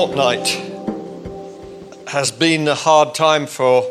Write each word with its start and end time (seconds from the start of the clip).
fortnight 0.00 0.48
has 2.06 2.30
been 2.30 2.66
a 2.66 2.74
hard 2.74 3.14
time 3.14 3.46
for 3.46 3.86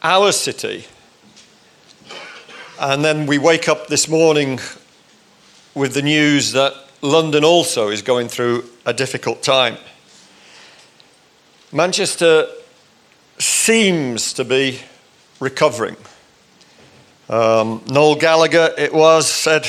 our 0.00 0.30
city. 0.30 0.84
And 2.80 3.04
then 3.04 3.26
we 3.26 3.38
wake 3.38 3.68
up 3.68 3.88
this 3.88 4.08
morning 4.08 4.60
with 5.74 5.92
the 5.92 6.02
news 6.02 6.52
that 6.52 6.72
London 7.02 7.42
also 7.42 7.88
is 7.88 8.00
going 8.00 8.28
through 8.28 8.70
a 8.86 8.92
difficult 8.92 9.42
time. 9.42 9.76
Manchester 11.72 12.46
seems 13.40 14.34
to 14.34 14.44
be 14.44 14.78
recovering. 15.40 15.96
Um, 17.28 17.82
Noel 17.88 18.14
Gallagher, 18.14 18.72
it 18.78 18.94
was, 18.94 19.28
said 19.28 19.66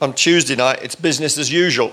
on 0.00 0.14
Tuesday 0.14 0.56
night, 0.56 0.78
it's 0.82 0.94
business 0.94 1.36
as 1.36 1.52
usual. 1.52 1.92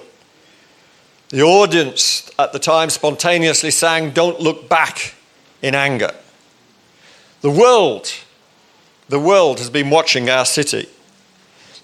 The 1.30 1.41
audience 1.41 2.31
at 2.40 2.54
the 2.54 2.59
time 2.59 2.90
spontaneously 2.90 3.72
sang, 3.72 4.12
Don't 4.12 4.40
Look 4.40 4.70
Back 4.70 5.13
in 5.62 5.76
anger. 5.76 6.12
The 7.41 7.52
world, 7.52 8.13
the 9.09 9.20
world 9.20 9.59
has 9.59 9.70
been 9.70 9.90
watching 9.90 10.30
our 10.30 10.45
city. 10.45 10.88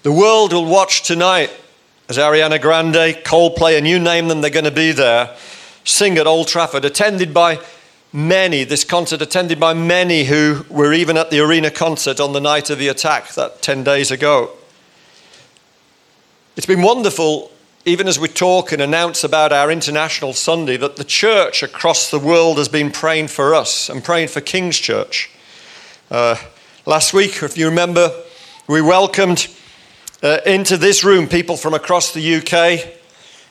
The 0.02 0.12
world 0.12 0.54
will 0.54 0.64
watch 0.64 1.02
tonight 1.02 1.50
as 2.08 2.16
Ariana 2.16 2.60
Grande, 2.60 3.22
Coldplay, 3.24 3.76
and 3.76 3.86
you 3.86 3.98
name 3.98 4.28
them, 4.28 4.40
they're 4.40 4.50
going 4.50 4.64
to 4.64 4.70
be 4.70 4.92
there, 4.92 5.36
sing 5.84 6.16
at 6.16 6.26
Old 6.26 6.48
Trafford, 6.48 6.84
attended 6.84 7.34
by 7.34 7.60
many, 8.14 8.64
this 8.64 8.84
concert 8.84 9.20
attended 9.20 9.60
by 9.60 9.74
many 9.74 10.24
who 10.24 10.64
were 10.70 10.92
even 10.92 11.16
at 11.18 11.30
the 11.30 11.40
arena 11.40 11.70
concert 11.70 12.20
on 12.20 12.32
the 12.32 12.40
night 12.40 12.70
of 12.70 12.78
the 12.78 12.88
attack 12.88 13.32
that 13.34 13.60
10 13.60 13.84
days 13.84 14.10
ago. 14.10 14.50
It's 16.56 16.66
been 16.66 16.82
wonderful 16.82 17.50
even 17.86 18.08
as 18.08 18.18
we 18.18 18.28
talk 18.28 18.72
and 18.72 18.80
announce 18.80 19.24
about 19.24 19.52
our 19.52 19.70
International 19.70 20.32
Sunday, 20.32 20.78
that 20.78 20.96
the 20.96 21.04
church 21.04 21.62
across 21.62 22.10
the 22.10 22.18
world 22.18 22.56
has 22.56 22.68
been 22.68 22.90
praying 22.90 23.28
for 23.28 23.54
us 23.54 23.90
and 23.90 24.02
praying 24.02 24.28
for 24.28 24.40
King's 24.40 24.78
Church. 24.78 25.30
Uh, 26.10 26.36
last 26.86 27.12
week, 27.12 27.42
if 27.42 27.58
you 27.58 27.66
remember, 27.66 28.10
we 28.66 28.80
welcomed 28.80 29.48
uh, 30.22 30.38
into 30.46 30.78
this 30.78 31.04
room 31.04 31.28
people 31.28 31.58
from 31.58 31.74
across 31.74 32.14
the 32.14 32.36
UK 32.36 32.90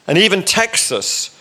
and 0.07 0.17
even 0.17 0.41
Texas, 0.41 1.39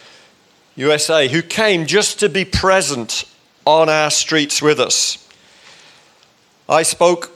USA, 0.77 1.29
who 1.29 1.41
came 1.41 1.87
just 1.87 2.21
to 2.21 2.29
be 2.29 2.45
present 2.45 3.25
on 3.65 3.89
our 3.89 4.11
streets 4.11 4.61
with 4.61 4.79
us. 4.79 5.27
I 6.69 6.83
spoke 6.83 7.31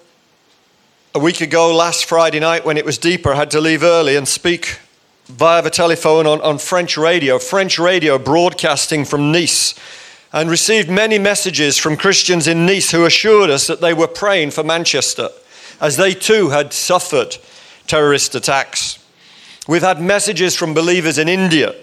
a 1.14 1.18
week 1.18 1.40
ago, 1.40 1.74
last 1.74 2.04
Friday 2.04 2.40
night, 2.40 2.66
when 2.66 2.76
it 2.76 2.84
was 2.84 2.98
deeper, 2.98 3.32
I 3.32 3.36
had 3.36 3.50
to 3.52 3.60
leave 3.60 3.82
early 3.82 4.16
and 4.16 4.28
speak 4.28 4.80
via 5.26 5.60
the 5.62 5.70
telephone 5.70 6.26
on, 6.26 6.40
on 6.40 6.58
French 6.58 6.96
radio, 6.96 7.38
French 7.38 7.78
radio 7.78 8.18
broadcasting 8.18 9.04
from 9.04 9.32
Nice, 9.32 9.74
and 10.32 10.50
received 10.50 10.88
many 10.88 11.18
messages 11.18 11.78
from 11.78 11.96
Christians 11.96 12.46
in 12.46 12.66
Nice 12.66 12.90
who 12.90 13.04
assured 13.04 13.50
us 13.50 13.66
that 13.66 13.80
they 13.80 13.94
were 13.94 14.06
praying 14.06 14.52
for 14.52 14.62
Manchester, 14.62 15.30
as 15.80 15.96
they 15.96 16.14
too 16.14 16.50
had 16.50 16.72
suffered 16.72 17.36
terrorist 17.86 18.34
attacks. 18.34 19.02
We've 19.68 19.82
had 19.82 20.00
messages 20.00 20.54
from 20.54 20.74
believers 20.74 21.18
in 21.18 21.28
India, 21.28 21.74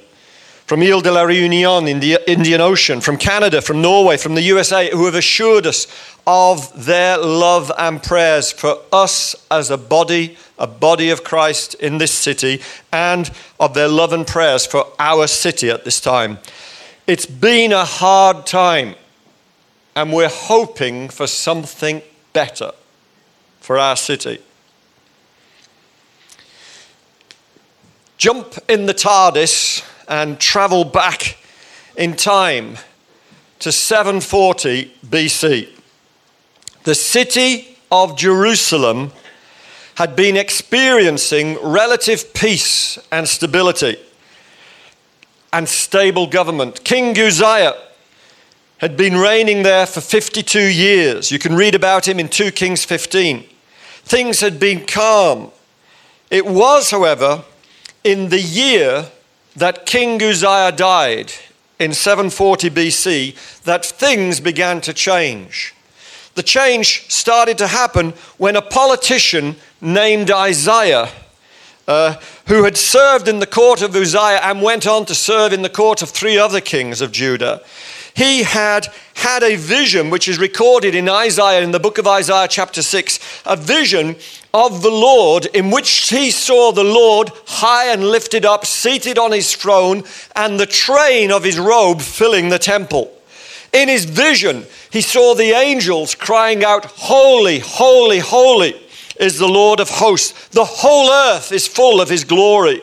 from 0.65 0.81
Ile 0.81 1.01
de 1.01 1.11
la 1.11 1.25
Réunion 1.25 1.89
in 1.89 1.99
the 1.99 2.19
Indian 2.25 2.61
Ocean, 2.61 3.01
from 3.01 3.17
Canada, 3.17 3.61
from 3.61 3.81
Norway, 3.81 4.15
from 4.15 4.35
the 4.35 4.41
USA, 4.43 4.89
who 4.89 5.05
have 5.05 5.15
assured 5.15 5.67
us 5.67 5.87
of 6.25 6.85
their 6.85 7.17
love 7.17 7.71
and 7.77 8.01
prayers 8.01 8.53
for 8.53 8.77
us 8.93 9.35
as 9.51 9.69
a 9.69 9.77
body, 9.77 10.37
a 10.63 10.67
body 10.67 11.09
of 11.09 11.25
Christ 11.25 11.73
in 11.73 11.97
this 11.97 12.13
city, 12.13 12.61
and 12.89 13.29
of 13.59 13.73
their 13.73 13.89
love 13.89 14.13
and 14.13 14.25
prayers 14.25 14.65
for 14.65 14.85
our 14.97 15.27
city 15.27 15.69
at 15.69 15.83
this 15.83 15.99
time. 15.99 16.39
It's 17.05 17.25
been 17.25 17.73
a 17.73 17.83
hard 17.83 18.45
time, 18.45 18.95
and 19.93 20.13
we're 20.13 20.29
hoping 20.29 21.09
for 21.09 21.27
something 21.27 22.01
better 22.31 22.71
for 23.59 23.77
our 23.77 23.97
city. 23.97 24.39
Jump 28.17 28.57
in 28.69 28.85
the 28.85 28.93
TARDIS 28.93 29.83
and 30.07 30.39
travel 30.39 30.85
back 30.85 31.35
in 31.97 32.15
time 32.15 32.77
to 33.59 33.69
740 33.69 34.93
BC. 35.05 35.67
The 36.83 36.95
city 36.95 37.77
of 37.91 38.17
Jerusalem 38.17 39.11
had 39.95 40.15
been 40.15 40.35
experiencing 40.35 41.57
relative 41.61 42.33
peace 42.33 42.97
and 43.11 43.27
stability 43.27 43.97
and 45.51 45.69
stable 45.69 46.27
government. 46.27 46.83
King 46.83 47.17
Uzziah 47.17 47.75
had 48.79 48.97
been 48.97 49.15
reigning 49.15 49.63
there 49.63 49.85
for 49.85 50.01
52 50.01 50.59
years. 50.59 51.31
You 51.31 51.39
can 51.39 51.55
read 51.55 51.75
about 51.75 52.07
him 52.07 52.19
in 52.19 52.27
2 52.27 52.51
Kings 52.51 52.83
15. 52.83 53.45
Things 54.03 54.41
had 54.41 54.59
been 54.59 54.85
calm. 54.85 55.51
It 56.29 56.45
was, 56.45 56.91
however, 56.91 57.45
in 58.03 58.29
the 58.29 58.41
year 58.41 59.11
that 59.55 59.85
King 59.85 60.21
Uzziah 60.21 60.71
died 60.71 61.31
in 61.79 61.93
740 61.93 62.69
BC 62.71 63.61
that 63.63 63.85
things 63.85 64.39
began 64.39 64.81
to 64.81 64.93
change. 64.93 65.75
The 66.35 66.43
change 66.43 67.09
started 67.11 67.57
to 67.59 67.67
happen 67.67 68.13
when 68.37 68.55
a 68.55 68.61
politician 68.61 69.55
named 69.81 70.31
Isaiah, 70.31 71.09
uh, 71.87 72.15
who 72.47 72.63
had 72.63 72.77
served 72.77 73.27
in 73.27 73.39
the 73.39 73.45
court 73.45 73.81
of 73.81 73.95
Uzziah 73.95 74.39
and 74.41 74.61
went 74.61 74.87
on 74.87 75.05
to 75.05 75.15
serve 75.15 75.53
in 75.53 75.61
the 75.61 75.69
court 75.69 76.01
of 76.01 76.09
three 76.09 76.37
other 76.37 76.61
kings 76.61 77.01
of 77.01 77.11
Judah, 77.11 77.61
he 78.15 78.43
had 78.43 78.87
had 79.15 79.43
a 79.43 79.55
vision 79.55 80.09
which 80.09 80.27
is 80.27 80.37
recorded 80.37 80.95
in 80.95 81.09
Isaiah, 81.09 81.61
in 81.61 81.71
the 81.71 81.79
book 81.79 81.97
of 81.97 82.07
Isaiah, 82.07 82.47
chapter 82.47 82.81
6, 82.81 83.19
a 83.45 83.55
vision 83.55 84.15
of 84.53 84.81
the 84.81 84.91
Lord 84.91 85.45
in 85.47 85.71
which 85.71 86.09
he 86.09 86.31
saw 86.31 86.71
the 86.71 86.83
Lord 86.83 87.31
high 87.47 87.91
and 87.91 88.03
lifted 88.03 88.45
up, 88.45 88.65
seated 88.65 89.17
on 89.17 89.31
his 89.31 89.55
throne, 89.55 90.03
and 90.35 90.59
the 90.59 90.65
train 90.65 91.31
of 91.31 91.43
his 91.43 91.59
robe 91.59 92.01
filling 92.01 92.49
the 92.49 92.59
temple. 92.59 93.12
In 93.73 93.89
his 93.89 94.05
vision, 94.05 94.65
he 94.91 95.01
saw 95.01 95.33
the 95.33 95.51
angels 95.51 96.13
crying 96.13 96.63
out, 96.63 96.85
Holy, 96.85 97.59
holy, 97.59 98.19
holy 98.19 98.79
is 99.19 99.39
the 99.39 99.47
Lord 99.47 99.79
of 99.79 99.89
hosts. 99.89 100.47
The 100.49 100.63
whole 100.63 101.09
earth 101.09 101.51
is 101.51 101.67
full 101.67 101.99
of 101.99 102.09
his 102.09 102.23
glory. 102.23 102.81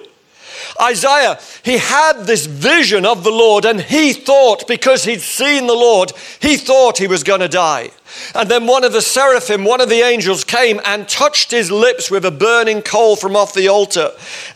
Isaiah, 0.80 1.40
he 1.62 1.78
had 1.78 2.24
this 2.24 2.46
vision 2.46 3.06
of 3.06 3.24
the 3.24 3.30
Lord, 3.30 3.64
and 3.64 3.80
he 3.80 4.12
thought, 4.12 4.66
because 4.68 5.04
he'd 5.04 5.20
seen 5.20 5.66
the 5.66 5.74
Lord, 5.74 6.12
he 6.40 6.56
thought 6.56 6.98
he 6.98 7.06
was 7.06 7.24
going 7.24 7.40
to 7.40 7.48
die. 7.48 7.90
And 8.34 8.48
then 8.50 8.66
one 8.66 8.84
of 8.84 8.92
the 8.92 9.02
seraphim, 9.02 9.64
one 9.64 9.80
of 9.80 9.88
the 9.88 10.02
angels, 10.02 10.44
came 10.44 10.80
and 10.84 11.08
touched 11.08 11.50
his 11.50 11.70
lips 11.70 12.10
with 12.10 12.24
a 12.24 12.30
burning 12.30 12.82
coal 12.82 13.16
from 13.16 13.36
off 13.36 13.54
the 13.54 13.68
altar, 13.68 14.10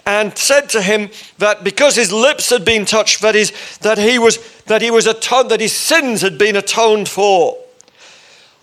and 0.04 0.36
said 0.36 0.68
to 0.70 0.82
him 0.82 1.10
that 1.38 1.64
because 1.64 1.96
his 1.96 2.12
lips 2.12 2.50
had 2.50 2.64
been 2.64 2.84
touched, 2.84 3.22
that, 3.22 3.34
that 3.80 3.98
he 3.98 4.18
was 4.18 4.38
that 4.64 4.82
he 4.82 4.90
was 4.90 5.06
atoned, 5.06 5.50
that 5.50 5.60
his 5.60 5.76
sins 5.76 6.22
had 6.22 6.38
been 6.38 6.56
atoned 6.56 7.08
for. 7.08 7.58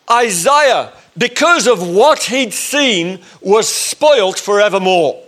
Isaiah, 0.10 0.92
because 1.18 1.68
of 1.68 1.88
what 1.88 2.24
he'd 2.24 2.54
seen, 2.54 3.20
was 3.42 3.68
spoilt 3.70 4.40
forevermore. 4.40 5.22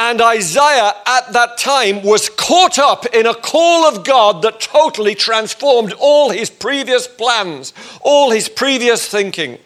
And 0.00 0.22
Isaiah 0.22 0.94
at 1.04 1.34
that 1.34 1.58
time 1.58 2.02
was 2.02 2.30
caught 2.30 2.78
up 2.78 3.04
in 3.14 3.26
a 3.26 3.34
call 3.34 3.84
of 3.84 4.02
God 4.02 4.40
that 4.40 4.58
totally 4.58 5.14
transformed 5.14 5.92
all 5.98 6.30
his 6.30 6.48
previous 6.48 7.06
plans, 7.06 7.74
all 8.00 8.30
his 8.30 8.48
previous 8.48 9.06
thinking. 9.06 9.58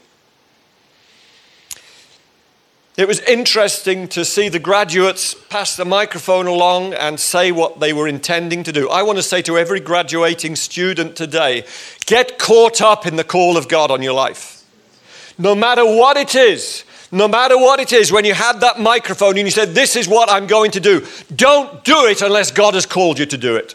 It 2.96 3.06
was 3.06 3.20
interesting 3.20 4.08
to 4.08 4.25
see 4.25 4.48
the 4.48 4.58
graduates 4.58 5.34
pass 5.34 5.76
the 5.76 5.84
microphone 5.84 6.48
along 6.48 6.94
and 6.94 7.20
say 7.20 7.52
what 7.52 7.78
they 7.78 7.92
were 7.92 8.08
intending 8.08 8.64
to 8.64 8.72
do. 8.72 8.88
I 8.88 9.04
want 9.04 9.19
to 9.19 9.22
say 9.22 9.40
to 9.42 9.56
every 9.56 9.78
graduating 9.78 10.56
student 10.56 11.14
today 11.14 11.64
get 12.06 12.40
caught 12.40 12.82
up 12.82 13.06
in 13.06 13.14
the 13.14 13.22
call 13.22 13.56
of 13.56 13.69
God 13.69 13.92
on 13.92 14.02
your 14.02 14.14
life. 14.14 14.64
No 15.38 15.54
matter 15.54 15.84
what 15.84 16.16
it 16.16 16.34
is, 16.34 16.84
no 17.14 17.28
matter 17.28 17.56
what 17.56 17.81
it 17.81 17.93
is, 17.93 18.11
when 18.11 18.25
you 18.25 18.34
had 18.34 18.61
that 18.61 18.81
microphone 18.81 19.38
and 19.38 19.46
you 19.46 19.50
said, 19.50 19.75
This 19.75 19.96
is 19.96 20.08
what 20.08 20.31
I'm 20.31 20.46
going 20.46 20.72
to 20.72 20.81
do, 20.81 21.06
don't 21.34 21.84
do 21.84 22.06
it 22.06 22.20
unless 22.22 22.50
God 22.50 22.75
has 22.75 22.87
called 22.87 23.19
you 23.19 23.26
to 23.26 23.38
do 23.38 23.56
it. 23.56 23.75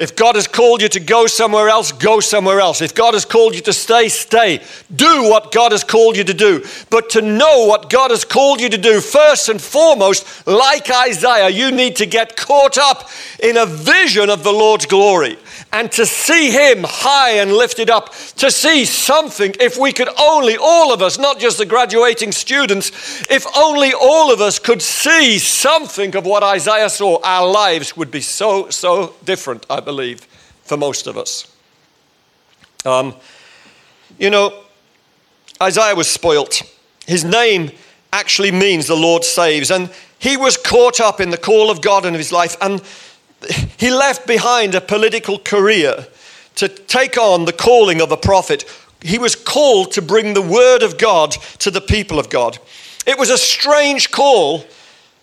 If 0.00 0.16
God 0.16 0.36
has 0.36 0.46
called 0.46 0.80
you 0.80 0.88
to 0.88 1.00
go 1.00 1.26
somewhere 1.26 1.68
else, 1.68 1.92
go 1.92 2.20
somewhere 2.20 2.58
else. 2.58 2.80
If 2.80 2.94
God 2.94 3.12
has 3.12 3.26
called 3.26 3.54
you 3.54 3.60
to 3.60 3.72
stay, 3.74 4.08
stay. 4.08 4.62
Do 4.96 5.24
what 5.28 5.52
God 5.52 5.72
has 5.72 5.84
called 5.84 6.16
you 6.16 6.24
to 6.24 6.32
do. 6.32 6.64
But 6.88 7.10
to 7.10 7.20
know 7.20 7.66
what 7.66 7.90
God 7.90 8.10
has 8.10 8.24
called 8.24 8.62
you 8.62 8.70
to 8.70 8.78
do, 8.78 9.02
first 9.02 9.50
and 9.50 9.60
foremost, 9.60 10.46
like 10.46 10.90
Isaiah, 10.90 11.50
you 11.50 11.70
need 11.70 11.96
to 11.96 12.06
get 12.06 12.34
caught 12.34 12.78
up 12.78 13.10
in 13.42 13.58
a 13.58 13.66
vision 13.66 14.30
of 14.30 14.42
the 14.42 14.52
Lord's 14.52 14.86
glory. 14.86 15.36
And 15.72 15.90
to 15.92 16.04
see 16.04 16.50
him 16.50 16.84
high 16.84 17.32
and 17.32 17.52
lifted 17.52 17.90
up, 17.90 18.12
to 18.36 18.50
see 18.50 18.84
something, 18.84 19.54
if 19.60 19.78
we 19.78 19.92
could 19.92 20.08
only, 20.18 20.56
all 20.56 20.92
of 20.92 21.00
us, 21.00 21.18
not 21.18 21.38
just 21.38 21.58
the 21.58 21.66
graduating 21.66 22.32
students, 22.32 22.90
if 23.30 23.46
only 23.56 23.92
all 23.92 24.32
of 24.32 24.40
us 24.40 24.58
could 24.58 24.82
see 24.82 25.38
something 25.38 26.16
of 26.16 26.26
what 26.26 26.42
Isaiah 26.42 26.90
saw, 26.90 27.20
our 27.22 27.48
lives 27.48 27.96
would 27.96 28.10
be 28.10 28.20
so, 28.20 28.68
so 28.70 29.14
different, 29.24 29.64
I 29.70 29.80
believe, 29.80 30.22
for 30.64 30.76
most 30.76 31.06
of 31.06 31.16
us. 31.16 31.46
Um, 32.84 33.14
you 34.18 34.30
know, 34.30 34.64
Isaiah 35.62 35.94
was 35.94 36.08
spoilt. 36.08 36.62
His 37.06 37.24
name 37.24 37.70
actually 38.12 38.50
means 38.50 38.86
the 38.86 38.96
Lord 38.96 39.24
saves. 39.24 39.70
And 39.70 39.90
he 40.18 40.36
was 40.36 40.56
caught 40.56 41.00
up 41.00 41.20
in 41.20 41.30
the 41.30 41.38
call 41.38 41.70
of 41.70 41.80
God 41.80 42.06
in 42.06 42.14
his 42.14 42.32
life. 42.32 42.56
And 42.60 42.82
he 43.78 43.90
left 43.90 44.26
behind 44.26 44.74
a 44.74 44.80
political 44.80 45.38
career 45.38 46.06
to 46.56 46.68
take 46.68 47.16
on 47.16 47.44
the 47.44 47.52
calling 47.52 48.00
of 48.00 48.12
a 48.12 48.16
prophet. 48.16 48.64
He 49.02 49.18
was 49.18 49.34
called 49.34 49.92
to 49.92 50.02
bring 50.02 50.34
the 50.34 50.42
word 50.42 50.82
of 50.82 50.98
God 50.98 51.32
to 51.60 51.70
the 51.70 51.80
people 51.80 52.18
of 52.18 52.28
God. 52.28 52.58
It 53.06 53.18
was 53.18 53.30
a 53.30 53.38
strange 53.38 54.10
call 54.10 54.64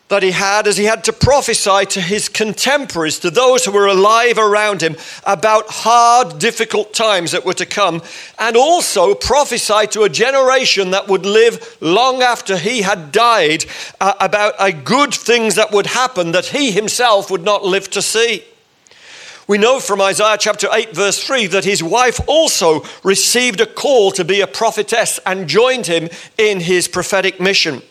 that 0.09 0.24
he 0.24 0.31
had 0.31 0.68
as 0.68 0.77
he 0.77 0.86
had 0.86 1.04
to 1.04 1.13
prophesy 1.13 1.86
to 1.86 2.01
his 2.01 2.30
contemporaries, 2.30 3.19
to 3.19 3.30
those 3.30 3.65
who 3.65 3.71
were 3.71 3.88
alive 3.88 4.38
around 4.38 4.81
him, 4.81 4.95
about 5.25 5.65
hard, 5.68 6.39
difficult 6.39 6.94
times 6.94 7.31
that 7.31 7.45
were 7.45 7.54
to 7.54 7.65
come, 7.65 8.01
and 8.39 8.56
also 8.56 9.13
prophesy 9.13 9.86
to 9.88 10.04
a 10.04 10.09
generation 10.09 10.92
that 10.92 11.07
would 11.07 11.25
live 11.25 11.77
long 11.81 12.21
after 12.21 12.57
he 12.57 12.81
had 12.81 13.12
died 13.12 13.65
uh, 14.00 14.13
about 14.21 14.86
good 14.86 15.13
things 15.13 15.56
that 15.56 15.71
would 15.71 15.88
happen 15.88 16.31
that 16.31 16.48
he 16.48 16.71
himself 16.71 17.30
would 17.30 17.44
not 17.44 17.65
live 17.65 17.89
to 17.89 18.01
see. 18.01 18.44
We 19.48 19.57
know 19.57 19.80
from 19.80 20.01
Isaiah 20.01 20.38
chapter 20.38 20.68
8, 20.71 20.94
verse 20.94 21.24
3, 21.24 21.48
that 21.48 21.63
his 21.63 21.81
wife 21.81 22.19
also 22.27 22.83
received 23.01 23.62
a 23.62 23.65
call 23.65 24.12
to 24.12 24.25
be 24.25 24.42
a 24.42 24.48
prophetess 24.48 25.21
and 25.25 25.48
joined 25.48 25.86
him 25.86 26.10
in 26.38 26.60
his 26.60 26.89
prophetic 26.89 27.39
mission. 27.39 27.81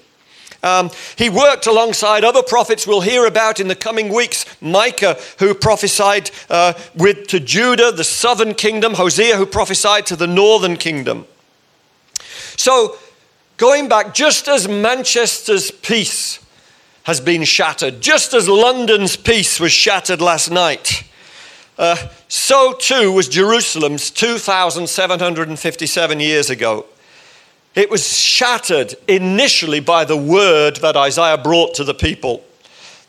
Um, 0.66 0.90
he 1.14 1.30
worked 1.30 1.68
alongside 1.68 2.24
other 2.24 2.42
prophets 2.42 2.88
we'll 2.88 3.02
hear 3.02 3.24
about 3.24 3.60
in 3.60 3.68
the 3.68 3.76
coming 3.76 4.12
weeks. 4.12 4.44
Micah, 4.60 5.16
who 5.38 5.54
prophesied 5.54 6.32
uh, 6.50 6.72
with, 6.96 7.28
to 7.28 7.38
Judah, 7.38 7.92
the 7.92 8.02
southern 8.02 8.52
kingdom. 8.52 8.94
Hosea, 8.94 9.36
who 9.36 9.46
prophesied 9.46 10.06
to 10.06 10.16
the 10.16 10.26
northern 10.26 10.76
kingdom. 10.76 11.24
So, 12.56 12.96
going 13.58 13.88
back, 13.88 14.12
just 14.12 14.48
as 14.48 14.66
Manchester's 14.66 15.70
peace 15.70 16.44
has 17.04 17.20
been 17.20 17.44
shattered, 17.44 18.00
just 18.00 18.34
as 18.34 18.48
London's 18.48 19.16
peace 19.16 19.60
was 19.60 19.70
shattered 19.70 20.20
last 20.20 20.50
night, 20.50 21.04
uh, 21.78 22.08
so 22.26 22.72
too 22.72 23.12
was 23.12 23.28
Jerusalem's 23.28 24.10
2,757 24.10 26.18
years 26.18 26.50
ago. 26.50 26.86
It 27.76 27.90
was 27.90 28.08
shattered 28.08 28.94
initially 29.06 29.80
by 29.80 30.06
the 30.06 30.16
word 30.16 30.76
that 30.76 30.96
Isaiah 30.96 31.36
brought 31.36 31.74
to 31.74 31.84
the 31.84 31.92
people. 31.92 32.42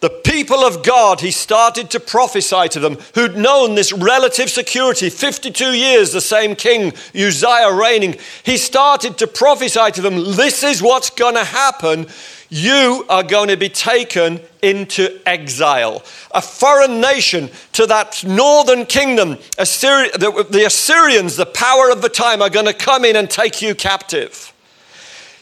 The 0.02 0.10
people 0.10 0.58
of 0.58 0.84
God, 0.84 1.22
he 1.22 1.31
started 1.31 1.90
to 1.92 2.02
prophesy 2.02 2.68
to 2.69 2.80
them 2.80 2.98
who'd 3.16 3.38
known 3.38 3.75
this 3.75 3.94
relative 3.94 4.50
security 4.50 5.10
52 5.10 5.72
years, 5.72 6.12
the 6.12 6.22
same 6.22 6.54
king, 6.54 6.94
Uzziah 7.16 7.74
reigning. 7.74 8.18
He 8.44 8.58
started 8.58 9.18
to 9.19 9.25
prophesy 9.25 9.90
to 9.94 10.02
them 10.02 10.36
this 10.36 10.64
is 10.64 10.84
what's 10.84 11.10
going 11.10 11.36
to 11.36 11.46
happen. 11.46 12.08
You 12.50 13.06
are 13.10 13.24
going 13.24 13.48
to 13.48 13.58
be 13.58 13.70
taken 13.70 14.42
into 14.62 15.18
exile. 15.25 16.04
A 16.31 16.42
foreign 16.42 17.00
nation 17.00 17.50
to 17.72 17.88
that 17.88 18.24
northern 18.24 18.86
kingdom, 18.86 19.38
Assyri- 19.58 20.12
the, 20.12 20.46
the 20.52 20.66
Assyrians, 20.66 21.38
the 21.38 21.46
power 21.46 21.90
of 21.90 22.02
the 22.02 22.10
time, 22.10 22.42
are 22.42 22.50
going 22.50 22.66
to 22.66 22.74
come 22.74 23.06
in 23.06 23.16
and 23.16 23.30
take 23.30 23.62
you 23.62 23.74
captive 23.74 24.54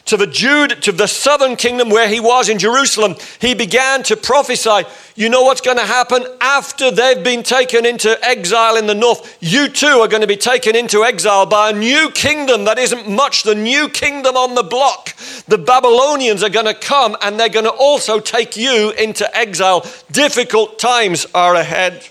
to 0.06 0.16
the 0.16 0.26
Jude, 0.26 0.82
to 0.82 0.92
the 0.92 1.08
southern 1.08 1.56
kingdom 1.56 1.90
where 1.90 2.08
he 2.08 2.20
was 2.20 2.48
in 2.48 2.58
Jerusalem, 2.58 3.16
he 3.40 3.54
began 3.54 4.04
to 4.04 4.16
prophesy. 4.16 4.82
You 5.16 5.28
know 5.28 5.42
what's 5.42 5.60
going 5.60 5.78
to 5.78 5.84
happen 5.84 6.24
after 6.40 6.92
they've 6.92 7.22
been 7.22 7.42
taken 7.42 7.84
into 7.84 8.16
exile 8.24 8.76
in 8.76 8.86
the 8.86 8.94
north? 8.94 9.36
You 9.40 9.68
too 9.68 9.86
are 9.86 10.08
going 10.08 10.20
to 10.20 10.28
be 10.28 10.36
taken 10.36 10.76
into 10.76 11.04
exile 11.04 11.44
by 11.44 11.70
a 11.70 11.72
new 11.72 12.10
kingdom 12.10 12.64
that 12.64 12.78
isn't 12.78 13.08
much 13.08 13.42
the 13.42 13.56
new 13.56 13.88
kingdom 13.88 14.36
on 14.36 14.54
the 14.54 14.62
block. 14.62 15.16
The 15.48 15.58
Babylonians 15.58 16.44
are 16.44 16.50
going 16.50 16.66
to 16.66 16.74
come 16.74 17.16
and 17.20 17.38
they're 17.38 17.48
going 17.48 17.64
to 17.64 17.70
also 17.70 18.20
take 18.20 18.56
you 18.56 18.92
into 18.92 19.36
exile. 19.36 19.84
Difficult 20.12 20.78
times 20.78 21.26
are 21.34 21.56
ahead. 21.56 22.08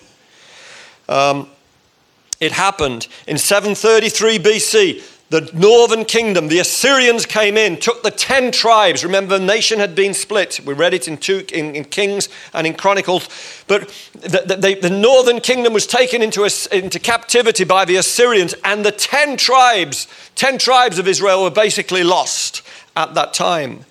Um, 1.07 1.49
it 2.41 2.51
happened 2.51 3.07
in 3.25 3.37
733 3.37 4.39
BC 4.39 5.14
the 5.39 5.51
northern 5.53 6.05
kingdom, 6.05 6.47
the 6.47 6.59
Assyrians 6.59 7.25
came 7.25 7.57
in, 7.57 7.77
took 7.77 8.03
the 8.03 8.11
10 8.11 8.51
tribes. 8.51 9.03
Remember, 9.03 9.37
the 9.37 9.45
nation 9.45 9.79
had 9.79 9.93
been 9.93 10.13
split. 10.13 10.61
We 10.65 10.73
read 10.73 10.93
it 10.93 11.07
in, 11.07 11.17
two, 11.17 11.45
in, 11.51 11.75
in 11.75 11.83
Kings 11.83 12.29
and 12.53 12.65
in 12.65 12.73
Chronicles. 12.73 13.27
But 13.67 13.89
the, 14.13 14.55
the, 14.57 14.79
the, 14.81 14.89
northern 14.89 15.41
kingdom 15.41 15.73
was 15.73 15.85
taken 15.85 16.21
into, 16.21 16.47
into 16.71 16.99
captivity 16.99 17.65
by 17.65 17.83
the 17.83 17.97
Assyrians, 17.97 18.55
and 18.63 18.85
the 18.85 18.91
10 18.91 19.35
tribes, 19.35 20.07
10 20.35 20.57
tribes 20.57 20.99
of 20.99 21.07
Israel 21.07 21.43
were 21.43 21.51
basically 21.51 22.03
lost 22.03 22.61
at 22.95 23.13
that 23.15 23.33
time. 23.33 23.81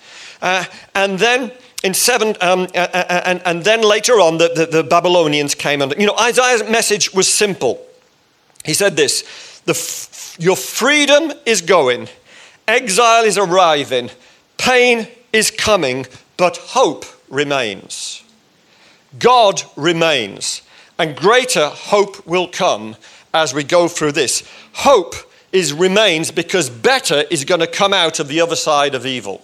Uh, 0.40 0.64
and 0.94 1.18
then 1.18 1.52
in 1.82 1.92
seven, 1.92 2.36
um, 2.40 2.68
uh, 2.74 2.78
uh, 2.78 3.04
uh 3.08 3.20
and, 3.26 3.42
and 3.44 3.64
then 3.64 3.82
later 3.82 4.14
on, 4.14 4.38
the, 4.38 4.48
the, 4.54 4.66
the 4.66 4.82
Babylonians 4.82 5.54
came 5.54 5.82
under. 5.82 5.94
You 5.96 6.06
know, 6.06 6.16
Isaiah's 6.18 6.64
message 6.68 7.12
was 7.12 7.32
simple. 7.32 7.86
He 8.64 8.72
said 8.72 8.96
this 8.96 9.24
the, 9.64 10.36
your 10.38 10.56
freedom 10.56 11.32
is 11.46 11.60
going, 11.60 12.08
exile 12.68 13.24
is 13.24 13.38
arriving, 13.38 14.10
pain 14.58 15.08
is 15.32 15.50
coming, 15.50 16.06
but 16.36 16.56
hope 16.56 17.04
remains. 17.28 18.22
God 19.18 19.62
remains, 19.76 20.62
and 20.98 21.16
greater 21.16 21.68
hope 21.68 22.26
will 22.26 22.48
come 22.48 22.96
as 23.32 23.54
we 23.54 23.64
go 23.64 23.88
through 23.88 24.12
this. 24.12 24.42
Hope 24.72 25.14
is 25.52 25.72
remains 25.72 26.30
because 26.30 26.68
better 26.68 27.24
is 27.30 27.44
going 27.44 27.60
to 27.60 27.66
come 27.66 27.92
out 27.92 28.18
of 28.18 28.28
the 28.28 28.40
other 28.40 28.56
side 28.56 28.94
of 28.94 29.06
evil. 29.06 29.42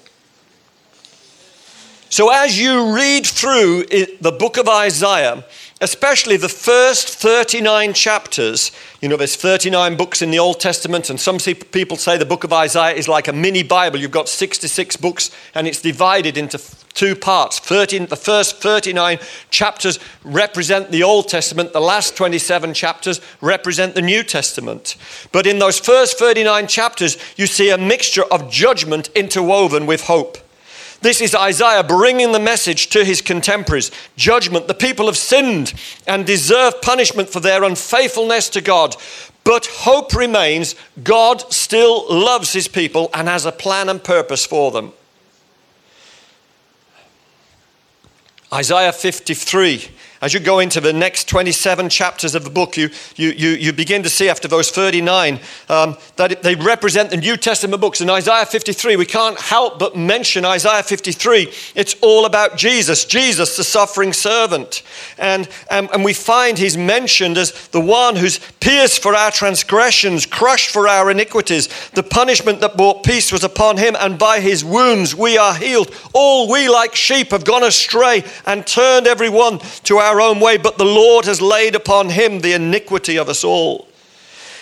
So 2.11 2.31
as 2.31 2.61
you 2.61 2.95
read 2.95 3.25
through 3.25 3.85
the 4.21 4.37
book 4.37 4.57
of 4.57 4.69
Isaiah, 4.69 5.45
especially 5.81 6.37
the 6.37 6.49
first 6.49 7.09
39 7.09 7.95
chapters. 7.95 8.71
You 9.01 9.09
know, 9.09 9.17
there's 9.17 9.37
39 9.37 9.97
books 9.97 10.21
in 10.21 10.31
the 10.31 10.39
Old 10.39 10.61
Testament, 10.61 11.09
and 11.09 11.19
some 11.19 11.39
people 11.39 11.97
say 11.97 12.19
the 12.19 12.27
book 12.27 12.45
of 12.45 12.53
Isaiah 12.53 12.95
is 12.95 13.09
like 13.09 13.29
a 13.29 13.33
mini 13.33 13.63
Bible. 13.63 13.99
You've 13.99 14.11
got 14.11 14.29
66 14.29 14.97
books, 14.97 15.31
and 15.55 15.67
it's 15.67 15.81
divided 15.81 16.37
into 16.37 16.61
two 16.93 17.15
parts. 17.15 17.59
13, 17.61 18.07
the 18.07 18.17
first 18.17 18.57
39 18.59 19.19
chapters 19.51 19.99
represent 20.23 20.91
the 20.91 21.03
Old 21.03 21.29
Testament, 21.29 21.73
the 21.73 21.81
last 21.81 22.17
27 22.17 22.75
chapters 22.75 23.21
represent 23.41 23.95
the 23.95 24.03
New 24.03 24.23
Testament. 24.23 24.97
But 25.33 25.47
in 25.47 25.61
those 25.61 25.79
first 25.79 26.19
39 26.19 26.67
chapters, 26.67 27.17
you 27.37 27.47
see 27.47 27.71
a 27.71 27.79
mixture 27.79 28.25
of 28.25 28.51
judgment 28.51 29.09
interwoven 29.15 29.87
with 29.87 30.03
hope. 30.03 30.37
This 31.03 31.23
is 31.23 31.35
Isaiah 31.35 31.83
bringing 31.83 32.33
the 32.33 32.39
message 32.39 32.89
to 32.91 33.05
his 33.05 33.23
contemporaries 33.23 33.91
judgment. 34.17 34.69
The 34.69 34.75
people 34.75 35.07
have 35.07 35.17
sinned 35.17 35.73
and 36.07 36.27
deserve 36.27 36.83
punishment 36.83 37.31
for 37.31 37.41
their 37.41 37.65
unfaithfulness 37.65 38.51
to 38.51 38.61
God. 38.61 38.97
But 39.43 39.65
hope 39.67 40.15
remains. 40.15 40.75
God 41.03 41.51
still 41.53 42.05
loves 42.13 42.53
his 42.53 42.69
people 42.69 43.09
and 43.15 43.29
has 43.29 43.47
a 43.47 43.53
plan 43.53 43.89
and 43.89 44.05
purpose 44.05 44.45
for 44.45 44.71
them. 44.71 44.93
Isaiah 48.53 48.93
53 48.93 49.91
as 50.23 50.35
you 50.35 50.41
go 50.41 50.59
into 50.59 50.83
the 50.83 50.93
next 50.93 51.29
27 51.29 51.89
chapters 51.89 52.35
of 52.35 52.45
the 52.45 52.51
book, 52.51 52.77
you, 52.77 52.91
you, 53.17 53.31
you, 53.31 53.49
you 53.51 53.73
begin 53.73 54.03
to 54.03 54.11
see 54.11 54.29
after 54.29 54.49
those 54.49 54.71
39 54.71 55.41
um, 55.71 55.97
that 56.17 56.43
they 56.43 56.55
represent 56.57 57.09
the 57.09 57.17
New 57.17 57.39
Testament 57.39 57.81
books. 57.81 58.03
In 58.03 58.11
Isaiah 58.11 58.45
53, 58.45 58.97
we 58.97 59.07
can't 59.07 59.41
help 59.41 59.79
but 59.79 59.97
mention 59.97 60.45
Isaiah 60.45 60.83
53. 60.83 61.51
It's 61.75 61.97
all 62.03 62.27
about 62.27 62.59
Jesus, 62.59 63.07
Jesus, 63.07 63.57
the 63.57 63.65
suffering 63.65 64.13
servant. 64.13 64.83
And, 65.17 65.49
and, 65.71 65.89
and 65.91 66.05
we 66.05 66.13
find 66.13 66.59
he's 66.59 66.77
mentioned 66.77 67.39
as 67.39 67.69
the 67.69 67.81
one 67.81 68.15
who's 68.15 68.41
pierced 68.61 69.03
for 69.03 69.15
our 69.15 69.31
transgressions, 69.31 70.27
crushed 70.27 70.69
for 70.69 70.87
our 70.87 71.11
iniquities. 71.11 71.69
The 71.93 72.03
punishment 72.03 72.61
that 72.61 72.77
brought 72.77 73.05
peace 73.05 73.33
was 73.33 73.43
upon 73.43 73.79
him, 73.79 73.97
and 73.99 74.19
by 74.19 74.41
his 74.41 74.67
wounds 74.67 75.15
we 75.15 75.39
are 75.39 75.55
healed. 75.55 75.97
All 76.13 76.53
we 76.53 76.69
like 76.69 76.95
sheep 76.95 77.31
have 77.31 77.47
gone 77.47 77.65
astray 77.65 78.23
and 78.47 78.67
turned 78.67 79.07
every 79.07 79.29
one 79.29 79.59
to 79.85 79.99
our 79.99 80.21
own 80.21 80.41
way, 80.41 80.57
but 80.57 80.79
the 80.79 80.85
Lord 80.85 81.25
has 81.25 81.41
laid 81.41 81.75
upon 81.75 82.11
him 82.11 82.41
the 82.41 82.53
iniquity 82.53 83.17
of 83.17 83.29
us 83.29 83.45
all. 83.45 83.89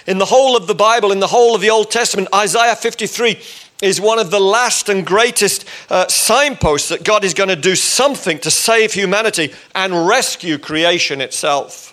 In 0.06 0.18
the 0.18 0.24
whole 0.24 0.56
of 0.56 0.66
the 0.66 0.74
Bible, 0.74 1.12
in 1.12 1.20
the 1.20 1.26
whole 1.26 1.54
of 1.54 1.60
the 1.60 1.70
Old 1.70 1.90
Testament, 1.90 2.28
Isaiah 2.34 2.76
53 2.76 3.40
is 3.82 4.00
one 4.00 4.18
of 4.18 4.30
the 4.30 4.40
last 4.40 4.88
and 4.88 5.06
greatest 5.06 5.64
uh, 5.88 6.08
signposts 6.08 6.88
that 6.88 7.04
God 7.04 7.24
is 7.24 7.34
going 7.34 7.50
to 7.50 7.56
do 7.56 7.76
something 7.76 8.38
to 8.40 8.50
save 8.50 8.92
humanity 8.92 9.52
and 9.74 10.08
rescue 10.08 10.58
creation 10.58 11.20
itself. 11.20 11.87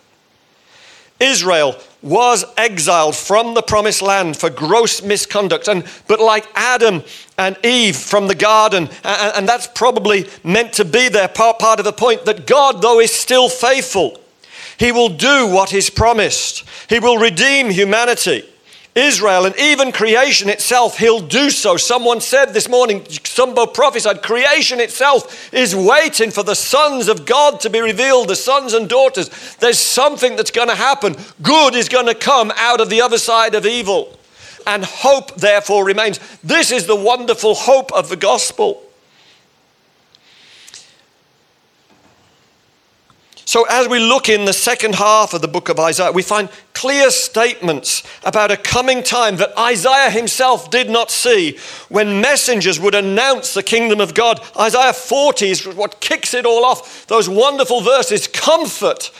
Israel 1.19 1.75
was 2.01 2.45
exiled 2.57 3.15
from 3.15 3.53
the 3.53 3.61
promised 3.61 4.01
land 4.01 4.37
for 4.37 4.49
gross 4.49 5.01
misconduct. 5.01 5.67
And, 5.67 5.83
but 6.07 6.19
like 6.19 6.45
Adam 6.53 7.03
and 7.37 7.57
Eve 7.65 7.95
from 7.95 8.27
the 8.27 8.35
garden, 8.35 8.89
and, 9.03 9.37
and 9.37 9.49
that's 9.49 9.67
probably 9.67 10.29
meant 10.43 10.73
to 10.73 10.85
be 10.85 11.09
their 11.09 11.27
part, 11.27 11.59
part 11.59 11.79
of 11.79 11.85
the 11.85 11.93
point 11.93 12.25
that 12.25 12.45
God, 12.45 12.81
though, 12.81 12.99
is 12.99 13.11
still 13.11 13.49
faithful. 13.49 14.19
He 14.77 14.91
will 14.91 15.09
do 15.09 15.47
what 15.47 15.73
is 15.73 15.89
promised. 15.89 16.63
He 16.89 16.99
will 16.99 17.17
redeem 17.17 17.69
humanity. 17.69 18.43
Israel 18.95 19.45
and 19.45 19.55
even 19.59 19.91
creation 19.91 20.47
itself, 20.49 20.97
he'll 20.97 21.19
do 21.19 21.49
so. 21.49 21.75
Someone 21.75 22.21
said 22.21 22.53
this 22.53 22.69
morning, 22.69 23.01
Sumbo 23.01 23.65
prophesied, 23.65 24.23
creation 24.23 24.79
itself 24.79 25.53
is 25.53 25.75
waiting 25.75 26.31
for 26.31 26.43
the 26.43 26.55
sons 26.55 27.09
of 27.09 27.25
God 27.25 27.59
to 27.59 27.69
be 27.69 27.81
revealed, 27.81 28.29
the 28.29 28.37
sons 28.37 28.73
and 28.73 28.87
daughters. 28.87 29.29
There's 29.57 29.79
something 29.79 30.37
that's 30.37 30.51
going 30.51 30.69
to 30.69 30.75
happen. 30.75 31.17
Good 31.41 31.75
is 31.75 31.89
going 31.89 32.07
to 32.07 32.15
come 32.15 32.53
out 32.55 32.79
of 32.79 32.89
the 32.89 33.01
other 33.01 33.17
side 33.17 33.53
of 33.53 33.65
evil. 33.65 34.17
And 34.65 34.85
hope, 34.85 35.35
therefore, 35.35 35.85
remains. 35.85 36.19
This 36.41 36.71
is 36.71 36.87
the 36.87 36.95
wonderful 36.95 37.53
hope 37.53 37.91
of 37.91 38.07
the 38.07 38.15
gospel. 38.15 38.81
So, 43.47 43.65
as 43.69 43.87
we 43.87 43.99
look 43.99 44.27
in 44.27 44.45
the 44.45 44.53
second 44.53 44.95
half 44.95 45.35
of 45.35 45.41
the 45.41 45.47
book 45.47 45.69
of 45.69 45.79
Isaiah, 45.79 46.11
we 46.11 46.23
find 46.23 46.49
clear 46.73 47.11
statements 47.11 48.01
about 48.23 48.49
a 48.49 48.57
coming 48.57 49.03
time 49.03 49.35
that 49.37 49.55
Isaiah 49.57 50.09
himself 50.09 50.71
did 50.71 50.89
not 50.89 51.11
see 51.11 51.59
when 51.87 52.21
messengers 52.21 52.79
would 52.79 52.95
announce 52.95 53.53
the 53.53 53.61
kingdom 53.61 54.01
of 54.01 54.15
God. 54.15 54.41
Isaiah 54.59 54.93
40 54.93 55.49
is 55.49 55.67
what 55.67 56.01
kicks 56.01 56.33
it 56.33 56.47
all 56.47 56.65
off. 56.65 57.05
Those 57.05 57.29
wonderful 57.29 57.81
verses 57.81 58.27
comfort 58.27 59.11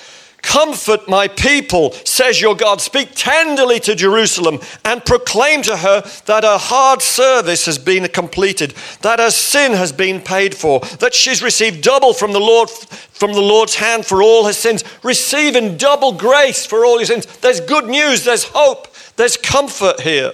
Comfort 0.46 1.10
my 1.10 1.28
people, 1.28 1.92
says 2.06 2.40
your 2.40 2.56
God. 2.56 2.80
Speak 2.80 3.10
tenderly 3.16 3.80
to 3.80 3.96
Jerusalem 3.96 4.60
and 4.86 5.04
proclaim 5.04 5.64
to 5.64 5.76
her 5.76 6.02
that 6.28 6.44
her 6.44 6.60
hard 6.60 7.02
service 7.02 7.66
has 7.66 7.80
been 7.80 8.08
completed, 8.10 8.76
that 9.02 9.18
her 9.18 9.32
sin 9.32 9.72
has 9.72 9.92
been 9.92 10.22
paid 10.22 10.54
for, 10.56 10.82
that 11.00 11.16
she's 11.16 11.42
received 11.42 11.82
double 11.82 12.14
from 12.14 12.32
the 12.32 12.40
Lord 12.40 12.70
from 12.70 13.34
the 13.34 13.42
Lord's 13.42 13.76
hand 13.76 14.06
for 14.06 14.22
all 14.22 14.46
her 14.46 14.54
sins, 14.54 14.84
receiving 15.02 15.78
double 15.78 16.12
grace 16.12 16.66
for 16.66 16.86
all 16.86 16.98
your 16.98 17.06
sins. 17.06 17.26
There's 17.38 17.60
good 17.60 17.86
news, 17.86 18.24
there's 18.24 18.44
hope, 18.44 18.88
there's 19.16 19.38
comfort 19.38 20.02
here. 20.02 20.32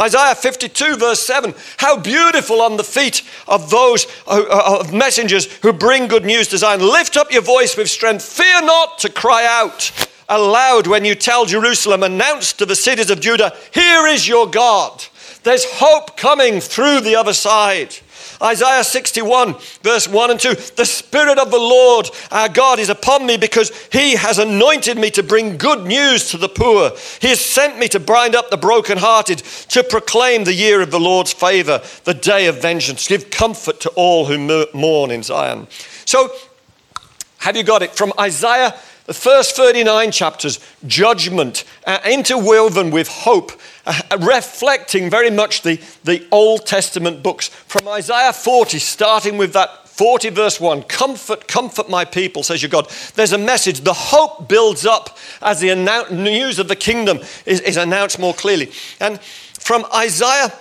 Isaiah 0.00 0.34
52, 0.34 0.96
verse 0.96 1.20
7 1.20 1.54
How 1.78 1.98
beautiful 1.98 2.60
on 2.60 2.76
the 2.76 2.84
feet 2.84 3.22
of 3.46 3.70
those 3.70 4.06
uh, 4.26 4.78
of 4.80 4.92
messengers 4.92 5.46
who 5.58 5.72
bring 5.72 6.08
good 6.08 6.24
news 6.24 6.48
to 6.48 6.58
Zion. 6.58 6.80
Lift 6.80 7.16
up 7.16 7.32
your 7.32 7.42
voice 7.42 7.76
with 7.76 7.88
strength. 7.88 8.24
Fear 8.24 8.62
not 8.62 8.98
to 8.98 9.08
cry 9.08 9.46
out 9.46 9.92
aloud 10.28 10.86
when 10.86 11.04
you 11.04 11.14
tell 11.14 11.44
Jerusalem, 11.44 12.02
announce 12.02 12.52
to 12.54 12.66
the 12.66 12.76
cities 12.76 13.10
of 13.10 13.20
Judah, 13.20 13.56
Here 13.72 14.06
is 14.06 14.26
your 14.26 14.48
God. 14.48 15.04
There's 15.42 15.64
hope 15.66 16.16
coming 16.16 16.60
through 16.60 17.00
the 17.00 17.16
other 17.16 17.34
side. 17.34 17.96
Isaiah 18.44 18.84
61, 18.84 19.56
verse 19.82 20.06
1 20.06 20.30
and 20.30 20.38
2 20.38 20.54
The 20.76 20.84
Spirit 20.84 21.38
of 21.38 21.50
the 21.50 21.58
Lord 21.58 22.10
our 22.30 22.48
God 22.48 22.78
is 22.78 22.90
upon 22.90 23.24
me 23.24 23.38
because 23.38 23.72
he 23.90 24.16
has 24.16 24.38
anointed 24.38 24.98
me 24.98 25.10
to 25.12 25.22
bring 25.22 25.56
good 25.56 25.86
news 25.86 26.30
to 26.30 26.36
the 26.36 26.48
poor. 26.48 26.92
He 27.20 27.28
has 27.28 27.40
sent 27.40 27.78
me 27.78 27.88
to 27.88 28.00
bind 28.00 28.34
up 28.34 28.50
the 28.50 28.58
brokenhearted, 28.58 29.38
to 29.38 29.82
proclaim 29.82 30.44
the 30.44 30.52
year 30.52 30.82
of 30.82 30.90
the 30.90 31.00
Lord's 31.00 31.32
favor, 31.32 31.82
the 32.04 32.14
day 32.14 32.46
of 32.46 32.60
vengeance, 32.60 33.08
give 33.08 33.30
comfort 33.30 33.80
to 33.80 33.90
all 33.90 34.26
who 34.26 34.66
mourn 34.74 35.10
in 35.10 35.22
Zion. 35.22 35.66
So, 36.04 36.30
have 37.38 37.56
you 37.56 37.62
got 37.62 37.82
it? 37.82 37.94
From 37.94 38.12
Isaiah 38.18 38.74
the 39.06 39.14
first 39.14 39.56
39 39.56 40.10
chapters, 40.12 40.58
judgment, 40.86 41.64
uh, 41.86 41.98
interwoven 42.06 42.90
with 42.90 43.08
hope, 43.08 43.52
uh, 43.86 44.00
reflecting 44.20 45.10
very 45.10 45.30
much 45.30 45.62
the, 45.62 45.80
the 46.04 46.26
Old 46.30 46.66
Testament 46.66 47.22
books. 47.22 47.48
From 47.48 47.86
Isaiah 47.86 48.32
40, 48.32 48.78
starting 48.78 49.36
with 49.36 49.52
that 49.52 49.84
40 49.94 50.30
verse 50.30 50.58
1 50.58 50.82
comfort 50.84 51.46
comfort 51.46 51.88
my 51.88 52.04
people 52.04 52.42
says 52.42 52.60
your 52.60 52.68
god. 52.68 52.90
There's 53.14 53.32
a 53.32 53.38
message. 53.38 53.82
The 53.82 53.92
hope 53.92 54.48
builds 54.48 54.84
up 54.84 55.16
as 55.40 55.60
the 55.60 55.68
annou- 55.68 56.10
news 56.10 56.58
of 56.58 56.66
the 56.66 56.74
kingdom 56.74 57.20
is, 57.46 57.60
is, 57.60 57.76
announced 57.76 58.18
more 58.18 58.34
clearly. 58.34 58.72
And 58.98 59.20
from 59.20 59.86
isaiah 59.94 60.52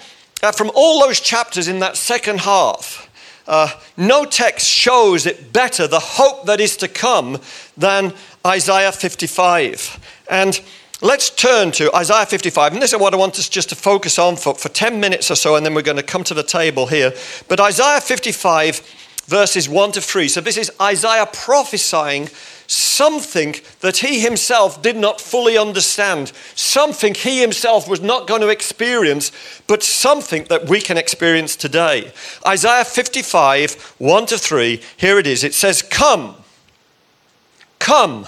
uh, 0.44 0.52
from 0.52 0.70
all 0.76 1.02
those 1.02 1.20
chapters 1.20 1.68
in 1.68 1.80
that 1.80 1.98
second 1.98 2.42
half 2.42 3.10
uh, 3.48 3.70
no 3.98 4.26
text 4.26 4.68
shows 4.68 5.26
it 5.26 5.52
better 5.52 5.88
the 5.88 6.00
hope 6.00 6.46
that 6.46 6.60
is 6.60 6.78
to 6.78 6.88
come 6.88 7.40
than 7.78 8.14
Isaiah 8.46 8.92
55. 8.92 10.24
And 10.30 10.60
let's 11.02 11.30
turn 11.30 11.72
to 11.74 11.94
Isaiah 11.94 12.26
55. 12.26 12.74
And 12.74 12.82
this 12.82 12.94
is 12.94 13.00
what 13.00 13.14
I 13.14 13.18
want 13.18 13.38
us 13.40 13.50
just 13.50 13.70
to 13.70 13.76
focus 13.76 14.18
on 14.18 14.36
for, 14.36 14.56
for 14.56 14.70
10 14.70 15.00
minutes 15.00 15.30
or 15.30 15.36
so, 15.36 15.56
and 15.56 15.66
then 15.66 15.74
we're 15.74 15.82
going 15.82 15.98
to 15.98 16.04
come 16.04 16.24
to 16.26 16.34
the 16.34 16.44
table 16.44 16.88
here. 16.88 17.14
But 17.48 17.60
Isaiah 17.60 18.02
55, 18.02 18.80
verses 19.26 19.68
1 19.68 19.92
to 19.94 20.02
3. 20.02 20.28
So 20.28 20.42
this 20.42 20.58
is 20.58 20.72
Isaiah 20.82 21.28
prophesying 21.32 22.30
something 22.74 23.56
that 23.82 23.98
he 23.98 24.20
himself 24.20 24.82
did 24.82 24.96
not 24.96 25.22
fully 25.22 25.58
understand, 25.58 26.32
something 26.56 27.14
he 27.14 27.42
himself 27.42 27.88
was 27.88 28.02
not 28.02 28.28
going 28.28 28.42
to 28.42 28.50
experience, 28.50 29.32
but 29.68 29.84
something 29.84 30.46
that 30.46 30.68
we 30.68 30.82
can 30.82 30.98
experience 30.98 31.56
today. 31.56 32.12
Isaiah 32.48 32.86
55, 32.86 33.96
1 33.98 34.26
to 34.28 34.38
3, 34.38 34.82
here 34.98 35.20
it 35.20 35.28
is. 35.28 35.44
It 35.44 35.54
says, 35.54 35.82
Come 35.82 36.36
Come, 37.84 38.28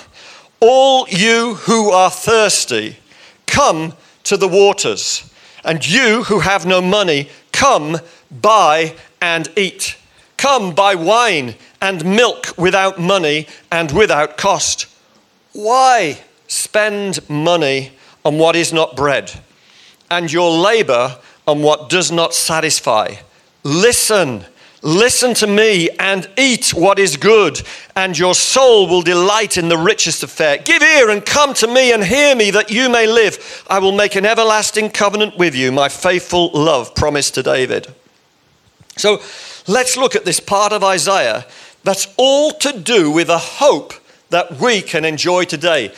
all 0.60 1.08
you 1.08 1.54
who 1.54 1.90
are 1.90 2.12
thirsty, 2.12 2.98
come 3.48 3.94
to 4.26 4.36
the 4.36 4.50
waters. 4.50 5.32
And 5.64 5.88
you 5.88 6.24
who 6.24 6.42
have 6.42 6.66
no 6.66 6.82
money, 6.82 7.30
come, 7.54 8.00
buy 8.30 8.96
and 9.22 9.48
eat. 9.56 9.96
Come, 10.36 10.76
buy 10.76 10.96
wine 10.96 11.56
and 11.82 12.06
milk 12.06 12.58
without 12.58 13.00
money 13.00 13.48
and 13.72 13.92
without 13.92 14.38
cost. 14.38 14.88
Why 15.54 16.22
spend 16.48 17.28
money 17.30 17.92
on 18.24 18.38
what 18.38 18.56
is 18.56 18.74
not 18.74 18.96
bread, 18.96 19.32
and 20.10 20.32
your 20.32 20.52
labor 20.52 21.18
on 21.48 21.62
what 21.62 21.90
does 21.90 22.12
not 22.12 22.34
satisfy? 22.34 23.16
Listen 23.64 24.46
Listen 24.86 25.34
to 25.34 25.48
me 25.48 25.90
and 26.00 26.30
eat 26.38 26.72
what 26.72 27.00
is 27.00 27.18
good, 27.18 27.60
and 27.96 28.16
your 28.16 28.36
soul 28.36 28.88
will 28.88 29.02
delight 29.02 29.58
in 29.58 29.68
the 29.68 29.80
richest 29.80 30.22
of 30.22 30.30
fare. 30.30 30.60
Give 30.60 30.80
ear 30.84 31.10
and 31.10 31.26
come 31.26 31.56
to 31.56 31.68
me 31.68 31.92
and 31.92 32.04
hear 32.04 32.36
me 32.36 32.52
that 32.52 32.70
you 32.70 32.88
may 32.88 33.08
live. 33.08 33.66
I 33.68 33.80
will 33.80 33.94
make 33.94 34.14
an 34.14 34.28
everlasting 34.28 34.92
covenant 34.92 35.40
with 35.40 35.56
you, 35.56 35.72
my 35.72 35.90
faithful 35.90 36.52
love 36.54 36.94
promised 36.94 37.34
to 37.34 37.42
David. 37.42 37.88
So 38.96 39.24
let's 39.68 39.98
look 39.98 40.16
at 40.16 40.24
this 40.24 40.40
part 40.40 40.72
of 40.72 40.84
Isaiah 40.84 41.48
that's 41.86 42.14
all 42.18 42.52
to 42.52 42.78
do 42.78 43.12
with 43.12 43.30
a 43.30 43.38
hope 43.38 43.94
that 44.32 44.60
we 44.60 44.82
can 44.82 45.06
enjoy 45.06 45.46
today. 45.46 45.94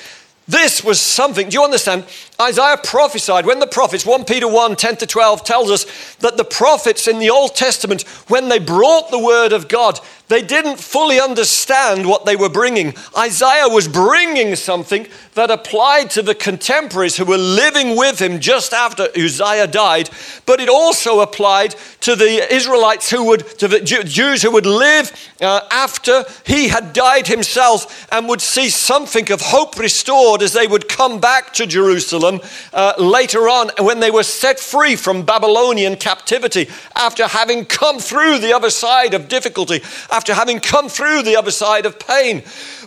This 0.47 0.81
was 0.81 1.01
something, 1.01 1.49
do 1.49 1.55
you 1.55 1.63
understand? 1.63 2.05
Isaiah 2.39 2.77
prophesied 2.81 3.45
when 3.45 3.59
the 3.59 3.67
prophets, 3.67 4.05
1 4.05 4.23
Peter 4.23 4.47
1 4.47 4.77
10 4.77 4.97
to 4.97 5.07
12, 5.07 5.43
tells 5.43 5.69
us 5.69 6.15
that 6.17 6.37
the 6.37 6.45
prophets 6.45 7.07
in 7.07 7.19
the 7.19 7.29
Old 7.29 7.55
Testament, 7.55 8.03
when 8.27 8.47
they 8.47 8.59
brought 8.59 9.11
the 9.11 9.19
word 9.19 9.51
of 9.51 9.67
God, 9.67 9.99
they 10.27 10.41
didn't 10.41 10.79
fully 10.79 11.19
understand 11.19 12.05
what 12.05 12.25
they 12.25 12.35
were 12.35 12.49
bringing. 12.49 12.93
Isaiah 13.17 13.69
was 13.69 13.87
bringing 13.87 14.55
something 14.55 15.07
that 15.35 15.49
applied 15.49 16.09
to 16.11 16.21
the 16.21 16.35
contemporaries 16.35 17.15
who 17.15 17.25
were 17.25 17.37
living 17.37 17.95
with 17.95 18.19
him 18.19 18.39
just 18.39 18.73
after 18.73 19.07
Uzziah 19.15 19.67
died, 19.67 20.09
but 20.45 20.59
it 20.59 20.67
also 20.67 21.21
applied 21.21 21.75
to 22.01 22.15
the 22.15 22.53
Israelites 22.53 23.09
who 23.09 23.23
would, 23.25 23.47
to 23.59 23.67
the 23.67 23.79
Jews 23.79 24.41
who 24.41 24.51
would 24.51 24.65
live 24.65 25.11
uh, 25.41 25.61
after 25.71 26.25
he 26.45 26.67
had 26.67 26.91
died 26.91 27.27
himself 27.27 28.07
and 28.11 28.27
would 28.27 28.41
see 28.41 28.69
something 28.69 29.31
of 29.31 29.39
hope 29.39 29.77
restored 29.77 30.41
as 30.41 30.53
they 30.53 30.67
would 30.67 30.89
come 30.89 31.19
back 31.21 31.53
to 31.53 31.65
Jerusalem 31.65 32.41
uh, 32.73 32.93
later 32.97 33.47
on 33.47 33.69
when 33.79 33.99
they 34.01 34.11
were 34.11 34.23
set 34.23 34.59
free 34.59 34.95
from 34.95 35.23
Babylonian 35.23 35.95
captivity 35.95 36.67
after 36.95 37.27
having 37.27 37.65
come 37.65 37.99
through 37.99 38.39
the 38.39 38.53
other 38.53 38.69
side 38.69 39.13
of 39.13 39.29
difficulty 39.29 39.81
after 40.17 40.33
having 40.33 40.59
come 40.59 40.89
through 40.89 41.21
the 41.21 41.35
other 41.35 41.51
side 41.51 41.85
of 41.85 41.99
pain. 41.99 42.41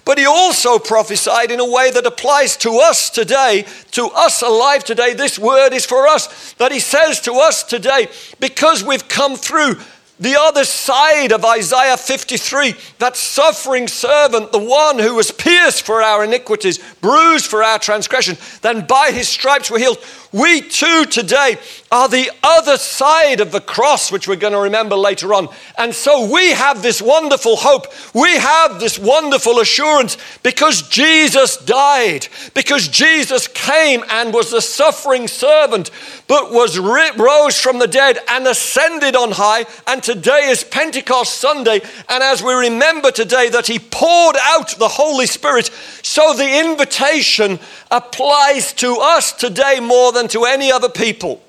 But 0.04 0.18
he 0.18 0.26
also 0.26 0.80
prophesied 0.80 1.52
in 1.52 1.60
a 1.60 1.70
way 1.70 1.92
that 1.92 2.04
applies 2.04 2.56
to 2.56 2.78
us 2.78 3.08
today, 3.08 3.66
to 3.92 4.08
us 4.08 4.42
alive 4.42 4.82
today. 4.82 5.14
This 5.14 5.38
word 5.38 5.72
is 5.72 5.86
for 5.86 6.08
us. 6.08 6.54
That 6.54 6.72
he 6.72 6.80
says 6.80 7.20
to 7.20 7.34
us 7.34 7.62
today, 7.62 8.08
because 8.40 8.82
we've 8.82 9.06
come 9.06 9.36
through 9.36 9.76
the 10.20 10.38
other 10.38 10.64
side 10.64 11.32
of 11.32 11.44
Isaiah 11.44 11.96
53, 11.96 12.74
that 12.98 13.16
suffering 13.16 13.88
servant, 13.88 14.52
the 14.52 14.58
one 14.58 14.98
who 14.98 15.14
was 15.14 15.30
pierced 15.30 15.86
for 15.86 16.02
our 16.02 16.22
iniquities, 16.24 16.78
bruised 17.00 17.46
for 17.46 17.64
our 17.64 17.78
transgression, 17.78 18.36
then 18.60 18.86
by 18.86 19.10
his 19.12 19.28
stripes 19.28 19.70
we're 19.70 19.78
healed. 19.78 19.98
We 20.32 20.60
too 20.60 21.06
today 21.06 21.56
are 21.90 22.08
the 22.08 22.30
other 22.42 22.76
side 22.76 23.40
of 23.40 23.50
the 23.50 23.60
cross, 23.60 24.12
which 24.12 24.28
we're 24.28 24.36
going 24.36 24.52
to 24.52 24.60
remember 24.60 24.94
later 24.94 25.34
on. 25.34 25.48
And 25.76 25.92
so 25.92 26.30
we 26.32 26.50
have 26.50 26.82
this 26.82 27.02
wonderful 27.02 27.56
hope. 27.56 27.86
We 28.14 28.36
have 28.36 28.78
this 28.78 28.96
wonderful 28.96 29.58
assurance 29.58 30.16
because 30.44 30.82
Jesus 30.82 31.56
died, 31.56 32.28
because 32.54 32.86
Jesus 32.86 33.48
came 33.48 34.04
and 34.08 34.32
was 34.32 34.52
the 34.52 34.60
suffering 34.60 35.26
servant, 35.26 35.90
but 36.28 36.52
was 36.52 36.78
rose 36.78 37.58
from 37.58 37.80
the 37.80 37.88
dead 37.88 38.18
and 38.28 38.46
ascended 38.46 39.16
on 39.16 39.32
high. 39.32 39.64
And 39.88 40.00
today 40.14 40.48
is 40.48 40.64
Pentecost 40.64 41.34
Sunday. 41.38 41.80
And 42.08 42.22
as 42.22 42.42
we 42.42 42.52
remember 42.52 43.12
today 43.12 43.48
that 43.50 43.68
he 43.68 43.78
poured 43.78 44.36
out 44.42 44.76
the 44.76 44.88
Holy 44.88 45.26
Spirit, 45.26 45.70
so 46.02 46.34
the 46.34 46.58
invitation 46.58 47.60
applies 47.92 48.72
to 48.74 48.96
us 49.00 49.32
today 49.32 49.78
more 49.78 50.10
than 50.10 50.26
to 50.28 50.46
any 50.46 50.72
other 50.72 50.88
people. 50.88 51.40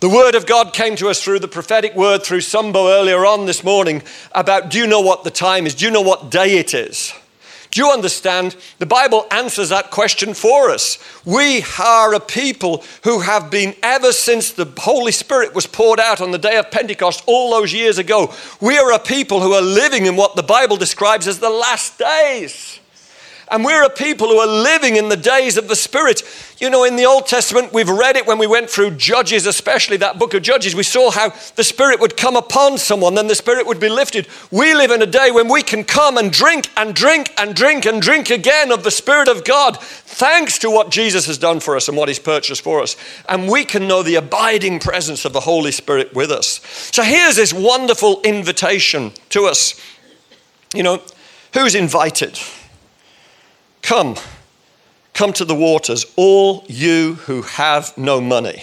The 0.00 0.10
word 0.10 0.34
of 0.34 0.44
God 0.44 0.74
came 0.74 0.94
to 0.96 1.08
us 1.08 1.24
through 1.24 1.38
the 1.38 1.48
prophetic 1.48 1.94
word 1.94 2.22
through 2.22 2.42
Sumbo 2.42 2.88
earlier 2.88 3.24
on 3.24 3.46
this 3.46 3.64
morning 3.64 4.02
about 4.32 4.68
do 4.68 4.78
you 4.78 4.86
know 4.86 5.00
what 5.00 5.24
the 5.24 5.30
time 5.30 5.66
is? 5.66 5.74
Do 5.74 5.86
you 5.86 5.90
know 5.90 6.02
what 6.02 6.30
day 6.30 6.58
it 6.58 6.74
is? 6.74 7.14
Do 7.74 7.80
you 7.82 7.90
understand? 7.90 8.54
The 8.78 8.86
Bible 8.86 9.26
answers 9.32 9.70
that 9.70 9.90
question 9.90 10.32
for 10.32 10.70
us. 10.70 10.96
We 11.24 11.64
are 11.80 12.14
a 12.14 12.20
people 12.20 12.84
who 13.02 13.18
have 13.18 13.50
been, 13.50 13.74
ever 13.82 14.12
since 14.12 14.52
the 14.52 14.72
Holy 14.78 15.10
Spirit 15.10 15.56
was 15.56 15.66
poured 15.66 15.98
out 15.98 16.20
on 16.20 16.30
the 16.30 16.38
day 16.38 16.56
of 16.56 16.70
Pentecost 16.70 17.24
all 17.26 17.50
those 17.50 17.72
years 17.72 17.98
ago, 17.98 18.32
we 18.60 18.78
are 18.78 18.92
a 18.92 19.00
people 19.00 19.40
who 19.40 19.54
are 19.54 19.60
living 19.60 20.06
in 20.06 20.14
what 20.14 20.36
the 20.36 20.42
Bible 20.44 20.76
describes 20.76 21.26
as 21.26 21.40
the 21.40 21.50
last 21.50 21.98
days. 21.98 22.78
And 23.50 23.64
we're 23.64 23.84
a 23.84 23.90
people 23.90 24.28
who 24.28 24.38
are 24.38 24.46
living 24.46 24.96
in 24.96 25.08
the 25.08 25.16
days 25.16 25.56
of 25.56 25.68
the 25.68 25.76
Spirit. 25.76 26.22
You 26.58 26.70
know, 26.70 26.84
in 26.84 26.96
the 26.96 27.04
Old 27.04 27.26
Testament, 27.26 27.72
we've 27.72 27.88
read 27.88 28.16
it 28.16 28.26
when 28.26 28.38
we 28.38 28.46
went 28.46 28.70
through 28.70 28.92
Judges, 28.92 29.46
especially 29.46 29.98
that 29.98 30.18
book 30.18 30.34
of 30.34 30.42
Judges. 30.42 30.74
We 30.74 30.82
saw 30.82 31.10
how 31.10 31.32
the 31.56 31.64
Spirit 31.64 32.00
would 32.00 32.16
come 32.16 32.36
upon 32.36 32.78
someone, 32.78 33.14
then 33.14 33.26
the 33.26 33.34
Spirit 33.34 33.66
would 33.66 33.80
be 33.80 33.88
lifted. 33.88 34.28
We 34.50 34.74
live 34.74 34.90
in 34.90 35.02
a 35.02 35.06
day 35.06 35.30
when 35.30 35.48
we 35.48 35.62
can 35.62 35.84
come 35.84 36.16
and 36.16 36.32
drink 36.32 36.70
and 36.76 36.94
drink 36.94 37.32
and 37.36 37.54
drink 37.54 37.84
and 37.84 38.00
drink 38.00 38.30
again 38.30 38.72
of 38.72 38.82
the 38.82 38.90
Spirit 38.90 39.28
of 39.28 39.44
God, 39.44 39.78
thanks 39.80 40.58
to 40.60 40.70
what 40.70 40.90
Jesus 40.90 41.26
has 41.26 41.36
done 41.36 41.60
for 41.60 41.76
us 41.76 41.88
and 41.88 41.96
what 41.96 42.08
He's 42.08 42.18
purchased 42.18 42.62
for 42.62 42.80
us. 42.80 42.96
And 43.28 43.48
we 43.48 43.64
can 43.64 43.86
know 43.86 44.02
the 44.02 44.14
abiding 44.14 44.80
presence 44.80 45.24
of 45.24 45.32
the 45.32 45.40
Holy 45.40 45.72
Spirit 45.72 46.14
with 46.14 46.30
us. 46.30 46.60
So 46.92 47.02
here's 47.02 47.36
this 47.36 47.52
wonderful 47.52 48.22
invitation 48.22 49.12
to 49.30 49.44
us. 49.46 49.78
You 50.74 50.82
know, 50.82 51.02
who's 51.52 51.74
invited? 51.74 52.38
Come, 53.84 54.16
come 55.12 55.34
to 55.34 55.44
the 55.44 55.54
waters, 55.54 56.06
all 56.16 56.64
you 56.68 57.16
who 57.26 57.42
have 57.42 57.96
no 57.98 58.18
money. 58.18 58.62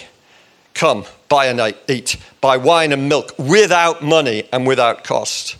Come, 0.74 1.04
buy 1.28 1.46
and 1.46 1.76
eat, 1.88 2.16
buy 2.40 2.56
wine 2.56 2.90
and 2.90 3.08
milk 3.08 3.32
without 3.38 4.02
money 4.02 4.48
and 4.52 4.66
without 4.66 5.04
cost. 5.04 5.56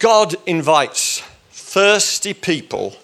God 0.00 0.34
invites 0.44 1.22
thirsty 1.52 2.34
people 2.34 2.96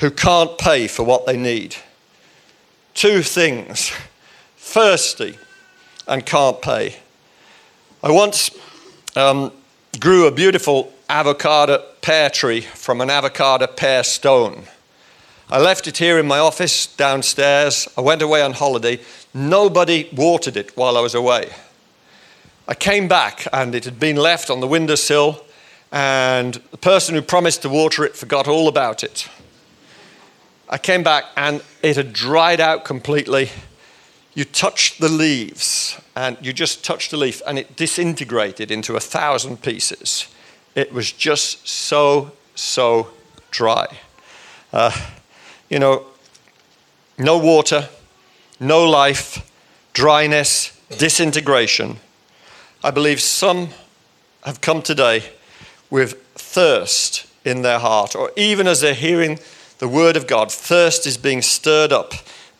who 0.00 0.10
can't 0.10 0.58
pay 0.58 0.86
for 0.86 1.02
what 1.02 1.24
they 1.24 1.38
need. 1.38 1.76
Two 2.92 3.22
things 3.22 3.90
thirsty 4.58 5.38
and 6.06 6.26
can't 6.26 6.60
pay. 6.60 6.96
I 8.02 8.10
once 8.10 8.50
um, 9.16 9.50
grew 9.98 10.26
a 10.26 10.30
beautiful 10.30 10.92
avocado 11.10 11.84
pear 12.02 12.30
tree 12.30 12.60
from 12.60 13.00
an 13.00 13.10
avocado 13.10 13.66
pear 13.66 14.04
stone. 14.04 14.62
I 15.50 15.58
left 15.58 15.88
it 15.88 15.96
here 15.96 16.20
in 16.20 16.26
my 16.28 16.38
office 16.38 16.86
downstairs. 16.86 17.88
I 17.98 18.00
went 18.00 18.22
away 18.22 18.42
on 18.42 18.52
holiday. 18.52 19.00
Nobody 19.34 20.08
watered 20.12 20.56
it 20.56 20.76
while 20.76 20.96
I 20.96 21.00
was 21.00 21.14
away. 21.14 21.50
I 22.68 22.74
came 22.74 23.08
back 23.08 23.48
and 23.52 23.74
it 23.74 23.84
had 23.84 23.98
been 23.98 24.14
left 24.14 24.48
on 24.48 24.60
the 24.60 24.68
windowsill, 24.68 25.44
and 25.90 26.54
the 26.70 26.76
person 26.76 27.16
who 27.16 27.22
promised 27.22 27.62
to 27.62 27.68
water 27.68 28.04
it 28.04 28.14
forgot 28.14 28.46
all 28.46 28.68
about 28.68 29.02
it. 29.02 29.28
I 30.68 30.78
came 30.78 31.02
back 31.02 31.24
and 31.36 31.64
it 31.82 31.96
had 31.96 32.12
dried 32.12 32.60
out 32.60 32.84
completely. 32.84 33.50
You 34.34 34.44
touched 34.44 35.00
the 35.00 35.08
leaves 35.08 36.00
and 36.14 36.36
you 36.40 36.52
just 36.52 36.84
touched 36.84 37.10
the 37.10 37.16
leaf 37.16 37.42
and 37.44 37.58
it 37.58 37.74
disintegrated 37.74 38.70
into 38.70 38.94
a 38.94 39.00
thousand 39.00 39.62
pieces. 39.62 40.28
It 40.74 40.92
was 40.92 41.12
just 41.12 41.66
so, 41.68 42.32
so 42.54 43.08
dry. 43.50 43.98
Uh, 44.72 44.92
you 45.68 45.78
know, 45.78 46.06
no 47.18 47.38
water, 47.38 47.88
no 48.58 48.88
life, 48.88 49.50
dryness, 49.92 50.78
disintegration. 50.98 51.98
I 52.82 52.90
believe 52.90 53.20
some 53.20 53.70
have 54.44 54.60
come 54.60 54.82
today 54.82 55.24
with 55.90 56.22
thirst 56.34 57.26
in 57.44 57.62
their 57.62 57.78
heart, 57.78 58.14
or 58.14 58.30
even 58.36 58.66
as 58.66 58.80
they're 58.80 58.94
hearing 58.94 59.38
the 59.78 59.88
word 59.88 60.16
of 60.16 60.26
God, 60.26 60.52
thirst 60.52 61.06
is 61.06 61.16
being 61.16 61.42
stirred 61.42 61.92
up 61.92 62.12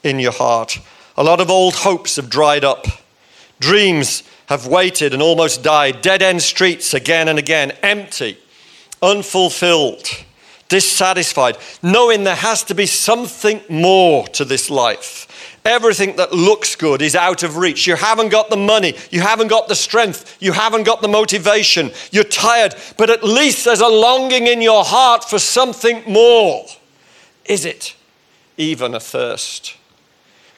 in 0.03 0.18
your 0.18 0.33
heart. 0.33 0.79
A 1.16 1.23
lot 1.23 1.40
of 1.40 1.51
old 1.51 1.75
hopes 1.75 2.16
have 2.16 2.31
dried 2.31 2.64
up. 2.64 2.87
Dreams 3.61 4.23
have 4.50 4.66
waited 4.66 5.14
and 5.14 5.22
almost 5.22 5.62
died. 5.62 6.02
Dead 6.02 6.22
end 6.22 6.42
streets 6.42 6.92
again 6.92 7.28
and 7.28 7.38
again, 7.38 7.70
empty, 7.84 8.36
unfulfilled, 9.00 10.04
dissatisfied, 10.68 11.56
knowing 11.82 12.24
there 12.24 12.34
has 12.34 12.64
to 12.64 12.74
be 12.74 12.84
something 12.84 13.60
more 13.70 14.26
to 14.26 14.44
this 14.44 14.68
life. 14.68 15.28
Everything 15.64 16.16
that 16.16 16.32
looks 16.32 16.74
good 16.74 17.00
is 17.00 17.14
out 17.14 17.44
of 17.44 17.58
reach. 17.58 17.86
You 17.86 17.94
haven't 17.94 18.30
got 18.30 18.50
the 18.50 18.56
money. 18.56 18.96
You 19.10 19.20
haven't 19.20 19.48
got 19.48 19.68
the 19.68 19.76
strength. 19.76 20.36
You 20.40 20.50
haven't 20.50 20.82
got 20.82 21.00
the 21.00 21.08
motivation. 21.08 21.92
You're 22.10 22.24
tired, 22.24 22.74
but 22.96 23.08
at 23.08 23.22
least 23.22 23.64
there's 23.64 23.80
a 23.80 23.86
longing 23.86 24.48
in 24.48 24.62
your 24.62 24.84
heart 24.84 25.22
for 25.22 25.38
something 25.38 26.02
more. 26.08 26.66
Is 27.44 27.64
it 27.64 27.94
even 28.56 28.94
a 28.94 29.00
thirst? 29.00 29.76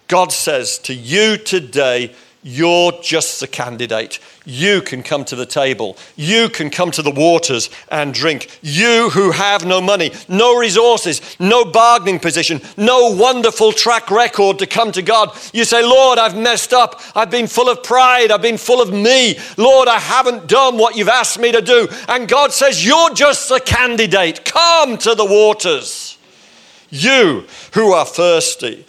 God 0.08 0.32
says 0.32 0.78
to 0.78 0.94
you 0.94 1.36
today, 1.36 2.14
you're 2.44 2.90
just 3.02 3.38
the 3.38 3.46
candidate. 3.46 4.18
You 4.44 4.82
can 4.82 5.04
come 5.04 5.24
to 5.26 5.36
the 5.36 5.46
table. 5.46 5.96
You 6.16 6.48
can 6.48 6.70
come 6.70 6.90
to 6.90 7.02
the 7.02 7.12
waters 7.12 7.70
and 7.88 8.12
drink. 8.12 8.58
You 8.62 9.10
who 9.10 9.30
have 9.30 9.64
no 9.64 9.80
money, 9.80 10.10
no 10.28 10.58
resources, 10.58 11.20
no 11.38 11.64
bargaining 11.64 12.18
position, 12.18 12.60
no 12.76 13.10
wonderful 13.12 13.72
track 13.72 14.10
record 14.10 14.58
to 14.58 14.66
come 14.66 14.90
to 14.92 15.02
God. 15.02 15.36
You 15.52 15.64
say, 15.64 15.84
Lord, 15.84 16.18
I've 16.18 16.36
messed 16.36 16.72
up. 16.72 17.00
I've 17.14 17.30
been 17.30 17.46
full 17.46 17.70
of 17.70 17.84
pride. 17.84 18.32
I've 18.32 18.42
been 18.42 18.58
full 18.58 18.82
of 18.82 18.92
me. 18.92 19.38
Lord, 19.56 19.86
I 19.86 20.00
haven't 20.00 20.48
done 20.48 20.78
what 20.78 20.96
you've 20.96 21.08
asked 21.08 21.38
me 21.38 21.52
to 21.52 21.62
do. 21.62 21.86
And 22.08 22.28
God 22.28 22.52
says, 22.52 22.84
You're 22.84 23.14
just 23.14 23.48
the 23.48 23.60
candidate. 23.60 24.44
Come 24.44 24.98
to 24.98 25.14
the 25.14 25.24
waters. 25.24 26.18
You 26.90 27.46
who 27.74 27.92
are 27.92 28.04
thirsty. 28.04 28.84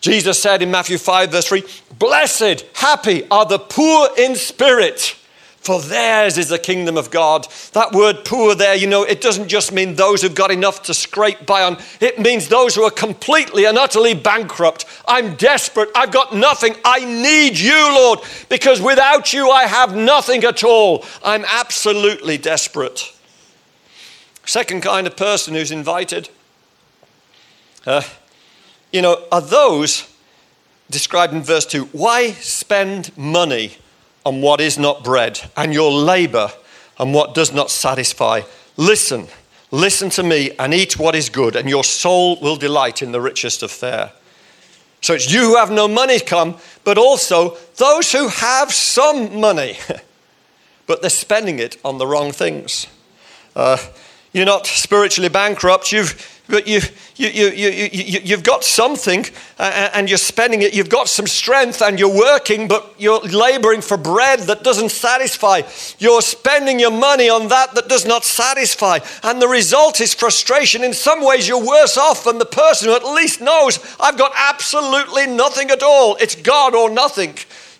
Jesus 0.00 0.40
said 0.40 0.62
in 0.62 0.70
Matthew 0.70 0.98
5, 0.98 1.32
verse 1.32 1.48
3 1.48 1.64
Blessed, 1.98 2.64
happy 2.74 3.26
are 3.30 3.46
the 3.46 3.58
poor 3.58 4.08
in 4.18 4.34
spirit, 4.34 5.16
for 5.60 5.80
theirs 5.80 6.36
is 6.36 6.50
the 6.50 6.58
kingdom 6.58 6.96
of 6.98 7.10
God. 7.10 7.46
That 7.72 7.92
word 7.92 8.24
poor 8.24 8.54
there, 8.54 8.74
you 8.74 8.86
know, 8.86 9.02
it 9.02 9.20
doesn't 9.22 9.48
just 9.48 9.72
mean 9.72 9.94
those 9.94 10.20
who've 10.20 10.34
got 10.34 10.50
enough 10.50 10.82
to 10.84 10.94
scrape 10.94 11.46
by 11.46 11.62
on, 11.62 11.78
it 12.00 12.18
means 12.18 12.48
those 12.48 12.74
who 12.74 12.82
are 12.82 12.90
completely 12.90 13.64
and 13.64 13.78
utterly 13.78 14.14
bankrupt. 14.14 14.84
I'm 15.08 15.36
desperate. 15.36 15.88
I've 15.94 16.12
got 16.12 16.34
nothing. 16.34 16.76
I 16.84 17.04
need 17.04 17.58
you, 17.58 17.74
Lord, 17.74 18.20
because 18.48 18.80
without 18.80 19.32
you, 19.32 19.50
I 19.50 19.64
have 19.64 19.96
nothing 19.96 20.44
at 20.44 20.62
all. 20.64 21.04
I'm 21.24 21.44
absolutely 21.46 22.36
desperate. 22.36 23.12
Second 24.44 24.82
kind 24.82 25.06
of 25.06 25.16
person 25.16 25.54
who's 25.54 25.72
invited. 25.72 26.28
Uh, 27.86 28.02
you 28.92 29.00
know, 29.00 29.24
are 29.32 29.40
those 29.40 30.12
described 30.90 31.32
in 31.32 31.42
verse 31.42 31.66
2 31.66 31.84
why 31.86 32.32
spend 32.32 33.16
money 33.16 33.76
on 34.24 34.40
what 34.40 34.60
is 34.60 34.78
not 34.78 35.04
bread 35.04 35.40
and 35.56 35.72
your 35.72 35.92
labor 35.92 36.50
on 36.98 37.12
what 37.12 37.34
does 37.34 37.52
not 37.52 37.70
satisfy? 37.70 38.40
Listen, 38.76 39.28
listen 39.70 40.10
to 40.10 40.22
me 40.22 40.50
and 40.58 40.74
eat 40.74 40.98
what 40.98 41.14
is 41.14 41.28
good, 41.28 41.56
and 41.56 41.68
your 41.68 41.84
soul 41.84 42.40
will 42.40 42.56
delight 42.56 43.02
in 43.02 43.12
the 43.12 43.20
richest 43.20 43.62
of 43.62 43.70
fare. 43.70 44.12
So 45.02 45.14
it's 45.14 45.32
you 45.32 45.40
who 45.40 45.56
have 45.56 45.70
no 45.70 45.86
money 45.86 46.18
come, 46.20 46.56
but 46.84 46.98
also 46.98 47.56
those 47.76 48.10
who 48.12 48.28
have 48.28 48.72
some 48.72 49.40
money, 49.40 49.76
but 50.86 51.00
they're 51.00 51.10
spending 51.10 51.58
it 51.58 51.76
on 51.84 51.98
the 51.98 52.06
wrong 52.06 52.32
things. 52.32 52.86
Uh, 53.54 53.78
you're 54.32 54.46
not 54.46 54.66
spiritually 54.66 55.28
bankrupt. 55.28 55.92
You've 55.92 56.35
but 56.48 56.68
you, 56.68 56.80
you, 57.16 57.28
you, 57.28 57.48
you, 57.48 57.88
you, 57.92 58.20
you've 58.22 58.42
got 58.42 58.62
something 58.62 59.26
uh, 59.58 59.90
and 59.94 60.08
you're 60.08 60.18
spending 60.18 60.62
it. 60.62 60.74
You've 60.74 60.88
got 60.88 61.08
some 61.08 61.26
strength 61.26 61.82
and 61.82 61.98
you're 61.98 62.14
working, 62.14 62.68
but 62.68 62.94
you're 62.98 63.20
laboring 63.20 63.80
for 63.80 63.96
bread 63.96 64.40
that 64.40 64.62
doesn't 64.62 64.90
satisfy. 64.90 65.62
You're 65.98 66.22
spending 66.22 66.78
your 66.78 66.92
money 66.92 67.28
on 67.28 67.48
that 67.48 67.74
that 67.74 67.88
does 67.88 68.06
not 68.06 68.24
satisfy. 68.24 69.00
And 69.24 69.42
the 69.42 69.48
result 69.48 70.00
is 70.00 70.14
frustration. 70.14 70.84
In 70.84 70.92
some 70.92 71.24
ways, 71.24 71.48
you're 71.48 71.64
worse 71.64 71.96
off 71.96 72.24
than 72.24 72.38
the 72.38 72.46
person 72.46 72.88
who 72.88 72.94
at 72.94 73.04
least 73.04 73.40
knows 73.40 73.78
I've 73.98 74.18
got 74.18 74.32
absolutely 74.36 75.26
nothing 75.26 75.70
at 75.70 75.82
all. 75.82 76.16
It's 76.20 76.36
God 76.36 76.74
or 76.74 76.90
nothing. 76.90 77.36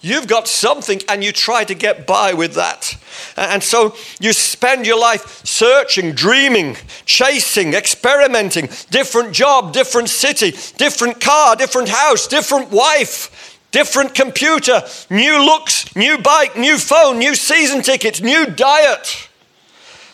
You've 0.06 0.28
got 0.28 0.46
something 0.46 1.00
and 1.08 1.24
you 1.24 1.32
try 1.32 1.64
to 1.64 1.74
get 1.74 2.06
by 2.06 2.32
with 2.32 2.54
that. 2.54 2.96
And 3.36 3.60
so 3.60 3.96
you 4.20 4.32
spend 4.32 4.86
your 4.86 5.00
life 5.00 5.44
searching, 5.44 6.12
dreaming, 6.12 6.76
chasing, 7.06 7.74
experimenting, 7.74 8.68
different 8.90 9.32
job, 9.32 9.72
different 9.72 10.08
city, 10.08 10.52
different 10.76 11.20
car, 11.20 11.56
different 11.56 11.88
house, 11.88 12.28
different 12.28 12.70
wife, 12.70 13.58
different 13.72 14.14
computer, 14.14 14.80
new 15.10 15.44
looks, 15.44 15.96
new 15.96 16.18
bike, 16.18 16.56
new 16.56 16.78
phone, 16.78 17.18
new 17.18 17.34
season 17.34 17.82
tickets, 17.82 18.20
new 18.20 18.46
diet. 18.46 19.28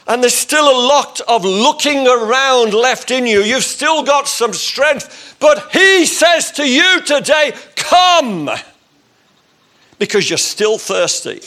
And 0.07 0.23
there's 0.23 0.33
still 0.33 0.71
a 0.71 0.81
lot 0.89 1.21
of 1.29 1.45
looking 1.45 2.09
around 2.09 2.73
left 2.73 3.11
in 3.11 3.27
you. 3.27 3.43
You've 3.43 3.63
still 3.63 4.05
got 4.05 4.27
some 4.27 4.55
strength. 4.55 5.37
But 5.39 5.71
he 5.71 6.07
says 6.07 6.51
to 6.53 6.67
you 6.67 7.03
today, 7.03 7.53
Come 7.77 8.49
because 10.03 10.29
you're 10.29 10.37
still 10.37 10.79
thirsty 10.79 11.41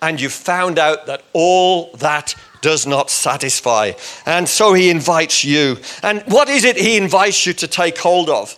and 0.00 0.20
you've 0.20 0.32
found 0.32 0.78
out 0.78 1.06
that 1.06 1.24
all 1.32 1.90
that 1.96 2.36
does 2.60 2.86
not 2.86 3.10
satisfy. 3.10 3.90
And 4.26 4.48
so 4.48 4.74
he 4.74 4.90
invites 4.90 5.42
you. 5.42 5.78
And 6.04 6.22
what 6.28 6.48
is 6.48 6.62
it 6.62 6.76
he 6.76 6.96
invites 6.96 7.46
you 7.46 7.52
to 7.54 7.66
take 7.66 7.98
hold 7.98 8.30
of? 8.30 8.56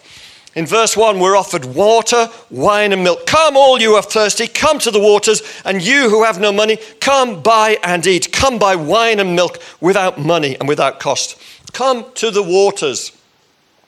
In 0.54 0.66
verse 0.66 0.98
1, 0.98 1.18
we're 1.18 1.34
offered 1.34 1.64
water, 1.64 2.28
wine, 2.50 2.92
and 2.92 3.02
milk. 3.02 3.24
Come, 3.24 3.56
all 3.56 3.80
you 3.80 3.94
are 3.94 4.02
thirsty, 4.02 4.48
come 4.48 4.78
to 4.80 4.90
the 4.90 5.00
waters, 5.00 5.40
and 5.64 5.80
you 5.80 6.10
who 6.10 6.22
have 6.22 6.38
no 6.38 6.52
money, 6.52 6.76
come 7.00 7.42
buy 7.42 7.78
and 7.82 8.06
eat. 8.06 8.30
Come 8.32 8.58
buy 8.58 8.76
wine 8.76 9.18
and 9.18 9.34
milk 9.34 9.62
without 9.80 10.20
money 10.20 10.58
and 10.60 10.68
without 10.68 11.00
cost. 11.00 11.40
Come 11.72 12.04
to 12.16 12.30
the 12.30 12.42
waters. 12.42 13.12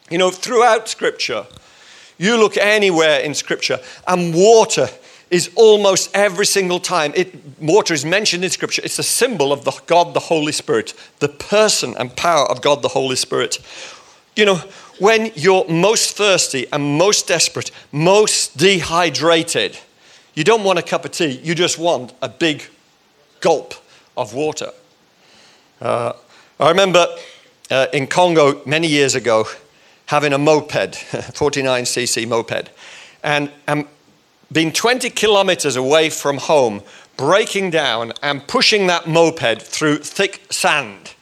You 0.08 0.16
know, 0.16 0.30
throughout 0.30 0.88
Scripture, 0.88 1.44
you 2.16 2.38
look 2.38 2.56
anywhere 2.56 3.20
in 3.20 3.34
Scripture, 3.34 3.78
and 4.06 4.34
water 4.34 4.88
is 5.30 5.50
almost 5.56 6.14
every 6.14 6.46
single 6.46 6.80
time 6.80 7.12
it, 7.14 7.34
water 7.60 7.92
is 7.92 8.04
mentioned 8.04 8.44
in 8.44 8.50
Scripture, 8.50 8.82
it's 8.84 8.98
a 8.98 9.02
symbol 9.02 9.52
of 9.52 9.64
the 9.64 9.72
God 9.86 10.14
the 10.14 10.20
Holy 10.20 10.52
Spirit, 10.52 10.94
the 11.18 11.28
person 11.28 11.94
and 11.98 12.14
power 12.16 12.46
of 12.46 12.62
God 12.62 12.82
the 12.82 12.88
Holy 12.88 13.16
Spirit. 13.16 13.58
You 14.36 14.46
know, 14.46 14.62
when 14.98 15.32
you're 15.34 15.68
most 15.68 16.16
thirsty 16.16 16.66
and 16.72 16.98
most 16.98 17.28
desperate, 17.28 17.70
most 17.92 18.56
dehydrated, 18.56 19.78
you 20.34 20.44
don't 20.44 20.64
want 20.64 20.78
a 20.78 20.82
cup 20.82 21.04
of 21.04 21.12
tea, 21.12 21.40
you 21.42 21.54
just 21.54 21.78
want 21.78 22.14
a 22.22 22.28
big 22.28 22.62
gulp 23.40 23.74
of 24.16 24.34
water. 24.34 24.70
Uh, 25.80 26.12
I 26.58 26.70
remember 26.70 27.06
uh, 27.70 27.86
in 27.92 28.06
Congo 28.06 28.62
many 28.64 28.88
years 28.88 29.14
ago 29.14 29.46
having 30.06 30.32
a 30.32 30.38
moped, 30.38 30.72
49cc 30.72 32.26
moped. 32.26 32.70
And, 33.22 33.50
and 33.66 33.86
been 34.52 34.72
20 34.72 35.10
kilometers 35.10 35.76
away 35.76 36.10
from 36.10 36.38
home, 36.38 36.82
breaking 37.16 37.70
down 37.70 38.12
and 38.22 38.46
pushing 38.46 38.86
that 38.86 39.06
moped 39.06 39.62
through 39.62 39.98
thick 39.98 40.46
sand 40.50 41.14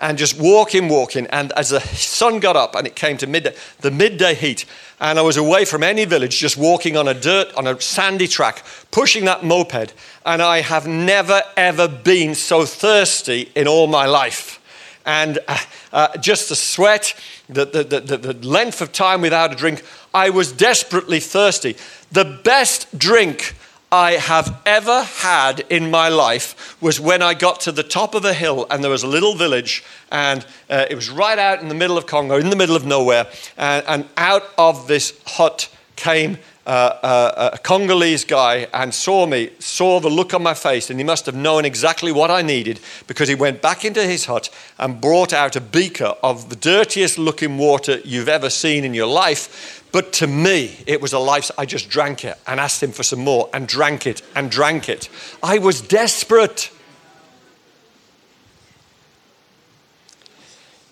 and 0.00 0.16
just 0.16 0.38
walking, 0.38 0.88
walking. 0.88 1.26
And 1.28 1.52
as 1.52 1.70
the 1.70 1.80
sun 1.80 2.40
got 2.40 2.56
up 2.56 2.74
and 2.74 2.86
it 2.86 2.94
came 2.94 3.16
to 3.18 3.26
midday, 3.26 3.54
the 3.80 3.90
midday 3.90 4.34
heat, 4.34 4.64
and 5.00 5.18
I 5.18 5.22
was 5.22 5.36
away 5.36 5.64
from 5.64 5.82
any 5.82 6.04
village, 6.04 6.38
just 6.38 6.56
walking 6.56 6.96
on 6.96 7.08
a 7.08 7.14
dirt, 7.14 7.52
on 7.54 7.66
a 7.66 7.80
sandy 7.80 8.28
track, 8.28 8.64
pushing 8.90 9.24
that 9.24 9.44
moped. 9.44 9.94
And 10.24 10.42
I 10.42 10.60
have 10.60 10.86
never, 10.86 11.42
ever 11.56 11.88
been 11.88 12.34
so 12.34 12.64
thirsty 12.64 13.50
in 13.54 13.66
all 13.66 13.86
my 13.86 14.06
life. 14.06 14.60
And 15.08 15.38
uh, 15.48 15.58
uh, 15.90 16.18
just 16.18 16.50
the 16.50 16.54
sweat, 16.54 17.14
the, 17.48 17.64
the, 17.64 17.82
the, 17.82 18.16
the 18.18 18.46
length 18.46 18.82
of 18.82 18.92
time 18.92 19.22
without 19.22 19.54
a 19.54 19.56
drink, 19.56 19.82
I 20.12 20.28
was 20.28 20.52
desperately 20.52 21.18
thirsty. 21.18 21.76
The 22.12 22.26
best 22.44 22.96
drink 22.98 23.54
I 23.90 24.12
have 24.12 24.60
ever 24.66 25.02
had 25.04 25.60
in 25.70 25.90
my 25.90 26.10
life 26.10 26.76
was 26.82 27.00
when 27.00 27.22
I 27.22 27.32
got 27.32 27.60
to 27.60 27.72
the 27.72 27.82
top 27.82 28.14
of 28.14 28.26
a 28.26 28.34
hill 28.34 28.66
and 28.70 28.84
there 28.84 28.90
was 28.90 29.02
a 29.02 29.06
little 29.08 29.34
village 29.34 29.82
and 30.12 30.44
uh, 30.68 30.84
it 30.90 30.94
was 30.94 31.08
right 31.08 31.38
out 31.38 31.62
in 31.62 31.68
the 31.68 31.74
middle 31.74 31.96
of 31.96 32.04
Congo, 32.04 32.36
in 32.36 32.50
the 32.50 32.56
middle 32.56 32.76
of 32.76 32.84
nowhere. 32.84 33.28
And, 33.56 33.86
and 33.88 34.08
out 34.18 34.42
of 34.58 34.88
this 34.88 35.18
hut 35.24 35.70
came 35.96 36.36
a 36.68 37.58
Congolese 37.62 38.24
guy 38.24 38.68
and 38.74 38.92
saw 38.92 39.26
me, 39.26 39.50
saw 39.58 40.00
the 40.00 40.10
look 40.10 40.34
on 40.34 40.42
my 40.42 40.54
face, 40.54 40.90
and 40.90 41.00
he 41.00 41.04
must 41.04 41.26
have 41.26 41.34
known 41.34 41.64
exactly 41.64 42.12
what 42.12 42.30
I 42.30 42.42
needed 42.42 42.80
because 43.06 43.28
he 43.28 43.34
went 43.34 43.62
back 43.62 43.84
into 43.84 44.02
his 44.02 44.26
hut 44.26 44.50
and 44.78 45.00
brought 45.00 45.32
out 45.32 45.56
a 45.56 45.60
beaker 45.60 46.14
of 46.22 46.50
the 46.50 46.56
dirtiest 46.56 47.18
looking 47.18 47.56
water 47.56 48.00
you've 48.04 48.28
ever 48.28 48.50
seen 48.50 48.84
in 48.84 48.94
your 48.94 49.06
life 49.06 49.78
but 49.90 50.12
to 50.14 50.26
me, 50.26 50.76
it 50.86 51.00
was 51.00 51.12
a 51.12 51.18
life. 51.18 51.50
I 51.56 51.64
just 51.64 51.88
drank 51.88 52.24
it 52.24 52.36
and 52.46 52.60
asked 52.60 52.82
him 52.82 52.92
for 52.92 53.02
some 53.02 53.20
more 53.20 53.48
and 53.54 53.66
drank 53.66 54.06
it 54.06 54.22
and 54.34 54.50
drank 54.50 54.88
it. 54.88 55.08
I 55.42 55.58
was 55.58 55.80
desperate. 55.80 56.70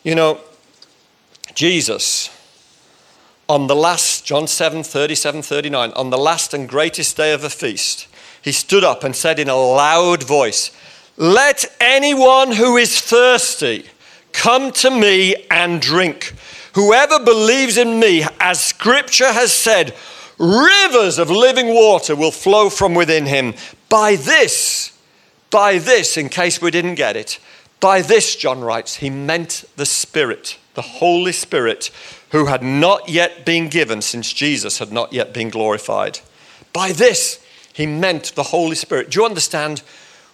You 0.02 0.14
know, 0.14 0.40
Jesus, 1.54 2.30
on 3.48 3.66
the 3.66 3.76
last, 3.76 4.24
John 4.24 4.46
7 4.46 4.82
37, 4.82 5.42
39, 5.42 5.92
on 5.92 6.10
the 6.10 6.18
last 6.18 6.52
and 6.52 6.68
greatest 6.68 7.16
day 7.16 7.32
of 7.32 7.42
the 7.42 7.50
feast, 7.50 8.08
he 8.42 8.52
stood 8.52 8.84
up 8.84 9.04
and 9.04 9.14
said 9.14 9.38
in 9.38 9.48
a 9.48 9.56
loud 9.56 10.22
voice, 10.22 10.70
Let 11.16 11.64
anyone 11.80 12.52
who 12.52 12.76
is 12.76 13.00
thirsty 13.00 13.86
come 14.32 14.70
to 14.72 14.90
me 14.90 15.46
and 15.50 15.80
drink. 15.80 16.34
Whoever 16.74 17.18
believes 17.24 17.76
in 17.76 17.98
me, 17.98 18.24
as 18.38 18.62
scripture 18.62 19.32
has 19.32 19.52
said, 19.52 19.94
rivers 20.38 21.18
of 21.18 21.30
living 21.30 21.68
water 21.68 22.14
will 22.14 22.30
flow 22.30 22.68
from 22.68 22.94
within 22.94 23.26
him. 23.26 23.54
By 23.88 24.16
this, 24.16 24.92
by 25.50 25.78
this, 25.78 26.16
in 26.16 26.28
case 26.28 26.60
we 26.60 26.70
didn't 26.70 26.96
get 26.96 27.16
it, 27.16 27.38
by 27.80 28.02
this, 28.02 28.36
John 28.36 28.60
writes, 28.60 28.96
he 28.96 29.10
meant 29.10 29.64
the 29.76 29.86
Spirit, 29.86 30.58
the 30.74 30.82
Holy 30.82 31.32
Spirit, 31.32 31.90
who 32.36 32.44
had 32.46 32.62
not 32.62 33.08
yet 33.08 33.46
been 33.46 33.66
given 33.68 34.02
since 34.02 34.30
Jesus 34.30 34.78
had 34.78 34.92
not 34.92 35.10
yet 35.10 35.32
been 35.32 35.48
glorified. 35.48 36.20
By 36.74 36.92
this, 36.92 37.42
he 37.72 37.86
meant 37.86 38.34
the 38.34 38.42
Holy 38.42 38.76
Spirit. 38.76 39.10
Do 39.10 39.20
you 39.20 39.24
understand? 39.24 39.82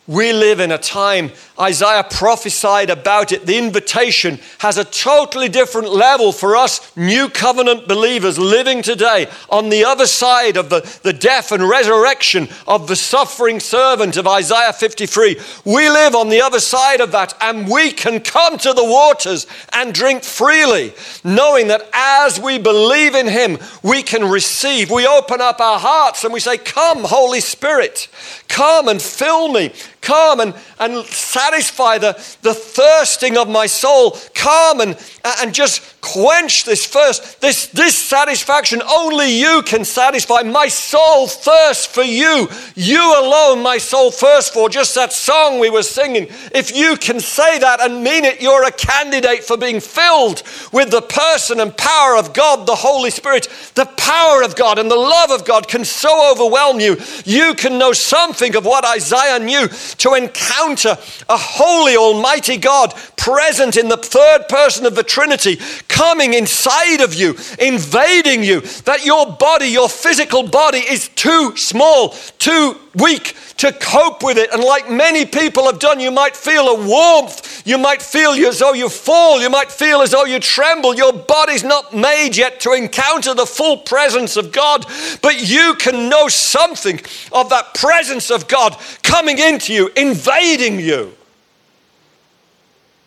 We 0.08 0.32
live 0.32 0.58
in 0.58 0.72
a 0.72 0.78
time, 0.78 1.30
Isaiah 1.60 2.02
prophesied 2.02 2.90
about 2.90 3.30
it. 3.30 3.46
The 3.46 3.56
invitation 3.56 4.40
has 4.58 4.76
a 4.76 4.84
totally 4.84 5.48
different 5.48 5.90
level 5.90 6.32
for 6.32 6.56
us, 6.56 6.96
new 6.96 7.28
covenant 7.28 7.86
believers 7.86 8.36
living 8.36 8.82
today 8.82 9.28
on 9.48 9.68
the 9.68 9.84
other 9.84 10.06
side 10.08 10.56
of 10.56 10.70
the, 10.70 10.80
the 11.04 11.12
death 11.12 11.52
and 11.52 11.68
resurrection 11.68 12.48
of 12.66 12.88
the 12.88 12.96
suffering 12.96 13.60
servant 13.60 14.16
of 14.16 14.26
Isaiah 14.26 14.72
53. 14.72 15.38
We 15.64 15.88
live 15.88 16.16
on 16.16 16.30
the 16.30 16.42
other 16.42 16.58
side 16.58 17.00
of 17.00 17.12
that, 17.12 17.34
and 17.40 17.70
we 17.70 17.92
can 17.92 18.18
come 18.18 18.58
to 18.58 18.72
the 18.72 18.84
waters 18.84 19.46
and 19.72 19.94
drink 19.94 20.24
freely, 20.24 20.94
knowing 21.22 21.68
that 21.68 21.88
as 21.92 22.40
we 22.40 22.58
believe 22.58 23.14
in 23.14 23.28
Him, 23.28 23.58
we 23.84 24.02
can 24.02 24.28
receive. 24.28 24.90
We 24.90 25.06
open 25.06 25.40
up 25.40 25.60
our 25.60 25.78
hearts 25.78 26.24
and 26.24 26.34
we 26.34 26.40
say, 26.40 26.58
Come, 26.58 27.04
Holy 27.04 27.40
Spirit, 27.40 28.08
come 28.48 28.88
and 28.88 29.00
fill 29.00 29.52
me 29.52 29.72
Come 30.02 30.40
and, 30.40 30.54
and 30.80 31.06
satisfy 31.06 31.96
the, 31.98 32.12
the 32.42 32.54
thirsting 32.54 33.38
of 33.38 33.48
my 33.48 33.66
soul. 33.66 34.18
Come 34.34 34.80
and, 34.80 34.98
and 35.40 35.54
just 35.54 36.00
quench 36.00 36.64
this 36.64 36.86
thirst, 36.86 37.40
this 37.40 37.68
dissatisfaction. 37.68 38.82
Only 38.82 39.30
you 39.30 39.62
can 39.64 39.84
satisfy. 39.84 40.42
My 40.42 40.66
soul 40.66 41.28
thirsts 41.28 41.86
for 41.86 42.02
you. 42.02 42.48
You 42.74 43.14
alone, 43.20 43.62
my 43.62 43.78
soul 43.78 44.10
thirsts 44.10 44.50
for. 44.50 44.68
Just 44.68 44.96
that 44.96 45.12
song 45.12 45.60
we 45.60 45.70
were 45.70 45.84
singing. 45.84 46.26
If 46.52 46.74
you 46.74 46.96
can 46.96 47.20
say 47.20 47.60
that 47.60 47.80
and 47.80 48.02
mean 48.02 48.24
it, 48.24 48.42
you're 48.42 48.66
a 48.66 48.72
candidate 48.72 49.44
for 49.44 49.56
being 49.56 49.78
filled 49.78 50.42
with 50.72 50.90
the 50.90 51.02
person 51.02 51.60
and 51.60 51.76
power 51.76 52.16
of 52.16 52.32
God, 52.32 52.66
the 52.66 52.74
Holy 52.74 53.10
Spirit. 53.10 53.48
The 53.76 53.86
power 53.96 54.42
of 54.42 54.56
God 54.56 54.80
and 54.80 54.90
the 54.90 54.96
love 54.96 55.30
of 55.30 55.44
God 55.44 55.68
can 55.68 55.84
so 55.84 56.32
overwhelm 56.32 56.80
you. 56.80 56.96
You 57.24 57.54
can 57.54 57.78
know 57.78 57.92
something 57.92 58.56
of 58.56 58.64
what 58.64 58.84
Isaiah 58.84 59.38
knew 59.38 59.68
to 59.98 60.14
encounter 60.14 60.96
a 61.28 61.37
holy, 61.37 61.96
almighty 61.96 62.57
God 62.57 62.94
present 63.16 63.76
in 63.76 63.88
the 63.88 63.96
third 63.96 64.48
person 64.48 64.85
of 64.85 64.94
the 64.94 65.02
Trinity, 65.02 65.59
coming 65.88 66.35
inside 66.35 67.00
of 67.00 67.14
you, 67.14 67.37
invading 67.61 68.42
you, 68.42 68.61
that 68.85 69.05
your 69.05 69.33
body, 69.37 69.66
your 69.66 69.88
physical 69.88 70.48
body, 70.48 70.78
is 70.78 71.09
too 71.09 71.57
small, 71.57 72.11
too 72.38 72.76
weak, 72.94 73.35
to 73.62 73.72
cope 73.72 74.25
with 74.25 74.38
it. 74.38 74.53
And 74.53 74.61
like 74.61 74.90
many 74.90 75.25
people 75.25 75.66
have 75.66 75.79
done, 75.79 76.01
you 76.01 76.11
might 76.11 76.35
feel 76.35 76.66
a 76.66 76.85
warmth. 76.85 77.64
You 77.64 77.79
might 77.79 78.03
feel 78.03 78.33
as 78.33 78.59
though 78.59 78.72
you 78.72 78.88
fall. 78.88 79.40
You 79.40 79.48
might 79.48 79.70
feel 79.70 80.03
as 80.03 80.11
though 80.11 80.25
you 80.25 80.40
tremble. 80.40 80.96
Your 80.96 81.12
body's 81.12 81.62
not 81.62 81.94
made 81.94 82.37
yet 82.37 82.59
to 82.61 82.72
encounter 82.72 83.35
the 83.35 83.46
full 83.46 83.77
presence 83.77 84.37
of 84.37 84.51
God. 84.51 84.85
But 85.22 85.48
you 85.48 85.77
can 85.79 86.09
know 86.09 86.27
something 86.27 87.01
of 87.31 87.51
that 87.51 87.72
presence 87.75 88.33
of 88.33 88.48
God 88.48 88.77
coming 89.05 89.38
into 89.38 89.72
you, 89.72 89.92
invading 89.96 90.81
you. 90.81 91.14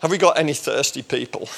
Have 0.00 0.10
we 0.10 0.16
got 0.16 0.38
any 0.38 0.54
thirsty 0.54 1.02
people? 1.02 1.50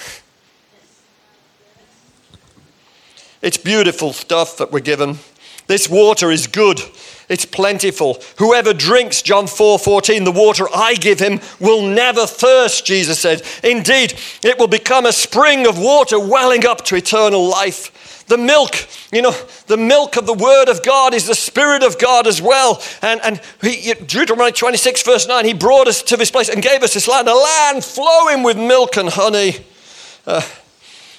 It's 3.42 3.58
beautiful 3.58 4.12
stuff 4.12 4.56
that 4.56 4.72
we're 4.72 4.80
given. 4.80 5.18
This 5.68 5.88
water 5.88 6.32
is 6.32 6.48
good. 6.48 6.80
It's 7.28 7.44
plentiful. 7.44 8.22
Whoever 8.38 8.72
drinks, 8.72 9.20
John 9.20 9.46
4 9.46 9.78
14, 9.78 10.24
the 10.24 10.32
water 10.32 10.66
I 10.74 10.94
give 10.94 11.18
him 11.18 11.40
will 11.60 11.82
never 11.82 12.26
thirst, 12.26 12.86
Jesus 12.86 13.20
said. 13.20 13.42
Indeed, 13.62 14.14
it 14.42 14.58
will 14.58 14.68
become 14.68 15.04
a 15.04 15.12
spring 15.12 15.66
of 15.66 15.78
water 15.78 16.18
welling 16.18 16.66
up 16.66 16.84
to 16.86 16.96
eternal 16.96 17.46
life. 17.46 18.26
The 18.28 18.38
milk, 18.38 18.76
you 19.10 19.22
know, 19.22 19.34
the 19.66 19.78
milk 19.78 20.16
of 20.16 20.26
the 20.26 20.34
Word 20.34 20.68
of 20.68 20.84
God 20.84 21.14
is 21.14 21.26
the 21.26 21.34
Spirit 21.34 21.82
of 21.82 21.98
God 21.98 22.26
as 22.26 22.42
well. 22.42 22.82
And, 23.00 23.20
and 23.24 23.40
he, 23.62 23.94
Deuteronomy 23.94 24.52
26, 24.52 25.02
verse 25.02 25.26
9, 25.26 25.44
He 25.46 25.54
brought 25.54 25.88
us 25.88 26.02
to 26.04 26.16
this 26.16 26.30
place 26.30 26.50
and 26.50 26.62
gave 26.62 26.82
us 26.82 26.92
this 26.92 27.08
land, 27.08 27.26
a 27.26 27.34
land 27.34 27.84
flowing 27.84 28.42
with 28.42 28.58
milk 28.58 28.98
and 28.98 29.08
honey. 29.08 29.56
Uh, 30.26 30.42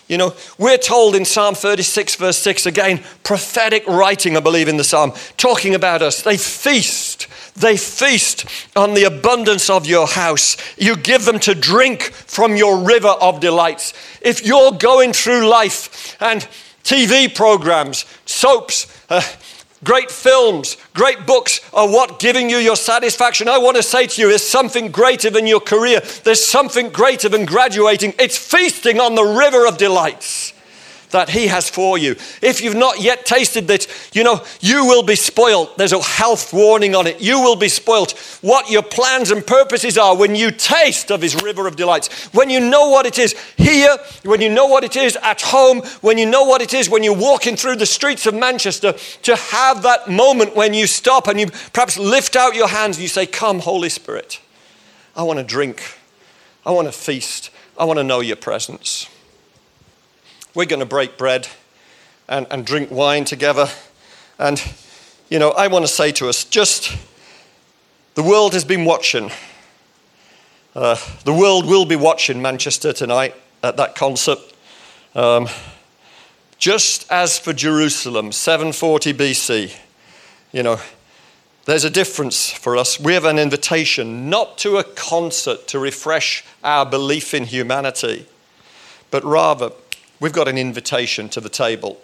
you 0.10 0.18
know, 0.18 0.34
we're 0.58 0.80
told 0.80 1.16
in 1.16 1.24
Psalm 1.24 1.54
36, 1.54 2.16
verse 2.16 2.38
6, 2.40 2.66
again, 2.66 3.04
prophetic 3.24 3.86
writing, 3.88 4.36
I 4.36 4.40
believe, 4.40 4.68
in 4.68 4.78
the 4.78 4.84
psalm, 4.84 5.14
talking 5.38 5.76
about 5.76 6.02
us. 6.02 6.24
They 6.24 6.36
feast. 6.36 7.28
They 7.56 7.78
feast 7.78 8.46
on 8.76 8.96
the 8.96 9.04
abundance 9.04 9.70
of 9.70 9.86
your 9.86 10.08
house. 10.08 10.58
You 10.78 10.96
give 10.96 11.26
them 11.26 11.40
to 11.42 11.54
drink 11.54 12.02
from 12.02 12.56
your 12.56 12.80
river 12.84 13.10
of 13.10 13.40
delights. 13.40 13.94
If 14.22 14.44
you're 14.44 14.72
going 14.72 15.14
through 15.14 15.48
life 15.48 16.18
and 16.20 16.48
TV 16.84 17.34
programs, 17.34 18.06
soaps, 18.26 18.88
uh, 19.10 19.22
Great 19.84 20.12
films, 20.12 20.76
great 20.94 21.26
books 21.26 21.62
are 21.74 21.88
what 21.88 22.20
giving 22.20 22.50
you 22.50 22.58
your 22.58 22.76
satisfaction. 22.76 23.48
I 23.48 23.58
want 23.58 23.78
to 23.78 23.84
say 23.84 24.08
to 24.08 24.22
you, 24.22 24.28
there's 24.28 24.48
something 24.48 24.92
greater 24.92 25.30
than 25.30 25.48
your 25.48 25.62
career. 25.62 26.02
There's 26.24 26.46
something 26.46 26.90
greater 26.90 27.30
than 27.30 27.46
graduating. 27.46 28.14
It's 28.20 28.38
feasting 28.38 29.00
on 29.00 29.16
the 29.16 29.24
river 29.24 29.66
of 29.66 29.78
delights 29.78 30.54
that 31.12 31.30
He 31.30 31.48
has 31.48 31.70
for 31.70 31.98
you. 31.98 32.16
If 32.42 32.62
you've 32.62 32.76
not 32.76 33.02
yet 33.02 33.26
tasted 33.26 33.68
this, 33.68 33.88
you 34.14 34.24
know, 34.24 34.44
you 34.62 34.86
will 34.86 35.04
be 35.04 35.16
spoilt. 35.16 35.78
There's 35.78 35.94
a 35.94 36.02
health 36.02 36.54
warning 36.54 36.96
on 36.96 37.08
it. 37.08 37.22
You 37.22 37.42
will 37.42 37.56
be 37.56 37.70
spoilt. 37.70 38.18
What 38.42 38.70
your 38.70 38.84
plans 38.84 39.32
and 39.32 39.46
purposes 39.46 39.98
are 39.98 40.16
when 40.16 40.36
you 40.36 40.52
taste 40.52 41.12
of 41.12 41.22
His 41.22 41.42
river 41.42 41.68
of 41.68 41.76
delights, 41.76 42.32
when 42.34 42.50
you 42.50 42.60
know 42.60 42.90
what 42.90 43.06
it 43.06 43.18
is 43.18 43.36
here, 43.58 43.98
when 44.24 44.42
you 44.42 44.50
know 44.50 44.68
what 44.68 44.84
it 44.84 44.96
is 44.96 45.16
at 45.18 45.42
home, 45.42 45.82
when 46.02 46.18
you 46.18 46.26
know 46.26 46.44
what 46.44 46.62
it 46.62 46.74
is 46.74 46.90
when 46.90 47.04
you're 47.04 47.16
walking 47.16 47.56
through 47.56 47.76
the 47.76 47.86
streets 47.86 48.26
of 48.26 48.34
Manchester, 48.34 48.94
to 49.24 49.36
have 49.36 49.84
that 49.84 50.10
moment 50.10 50.56
when 50.56 50.74
you 50.74 50.88
stop 50.88 51.28
and 51.28 51.40
you 51.40 51.48
perhaps 51.74 51.98
lift 51.98 52.36
out 52.36 52.56
your 52.56 52.68
hands 52.68 52.98
and 52.98 53.04
you 53.04 53.10
say, 53.10 53.26
Come, 53.26 53.60
Holy 53.60 53.90
Spirit, 53.90 54.40
I 55.16 55.24
want 55.24 55.40
to 55.40 55.46
drink, 55.46 55.98
I 56.66 56.72
want 56.72 56.88
to 56.88 56.92
feast, 56.92 57.52
I 57.78 57.86
want 57.86 57.98
to 57.98 58.04
know 58.04 58.20
your 58.20 58.36
presence. 58.36 59.10
We're 60.60 60.66
going 60.66 60.82
to 60.82 60.86
break 60.86 61.18
bread 61.18 61.48
and, 62.28 62.46
and 62.52 62.66
drink 62.66 62.92
wine 62.92 63.24
together. 63.24 63.70
And, 64.38 64.62
you 65.30 65.40
know, 65.40 65.52
I 65.52 65.68
want 65.68 65.86
to 65.86 65.88
say 65.88 66.12
to 66.12 66.28
us 66.28 66.44
just 66.44 66.98
the 68.16 68.24
world 68.24 68.52
has 68.52 68.66
been 68.66 68.84
watching. 68.84 69.32
Uh, 70.76 70.98
the 71.24 71.32
world 71.34 71.66
will 71.66 71.86
be 71.86 71.96
watching 71.96 72.42
Manchester 72.42 72.92
tonight 72.92 73.36
at 73.64 73.78
that 73.78 73.96
concert. 73.96 74.38
Um, 75.16 75.48
just 76.58 77.10
as 77.10 77.40
for 77.40 77.54
Jerusalem, 77.54 78.34
740 78.34 79.14
BC, 79.14 79.74
you 80.52 80.62
know, 80.62 80.78
there's 81.68 81.86
a 81.86 81.90
difference 81.90 82.52
for 82.52 82.76
us. 82.76 83.00
We 83.00 83.14
have 83.14 83.24
an 83.24 83.40
invitation 83.40 84.30
not 84.30 84.58
to 84.58 84.76
a 84.76 84.84
concert 84.84 85.70
to 85.70 85.80
refresh 85.80 86.44
our 86.66 86.86
belief 86.86 87.34
in 87.34 87.46
humanity, 87.46 88.26
but 89.10 89.24
rather 89.24 89.72
We've 90.20 90.34
got 90.34 90.48
an 90.48 90.58
invitation 90.58 91.30
to 91.30 91.42
the 91.42 91.50
table, 91.50 91.98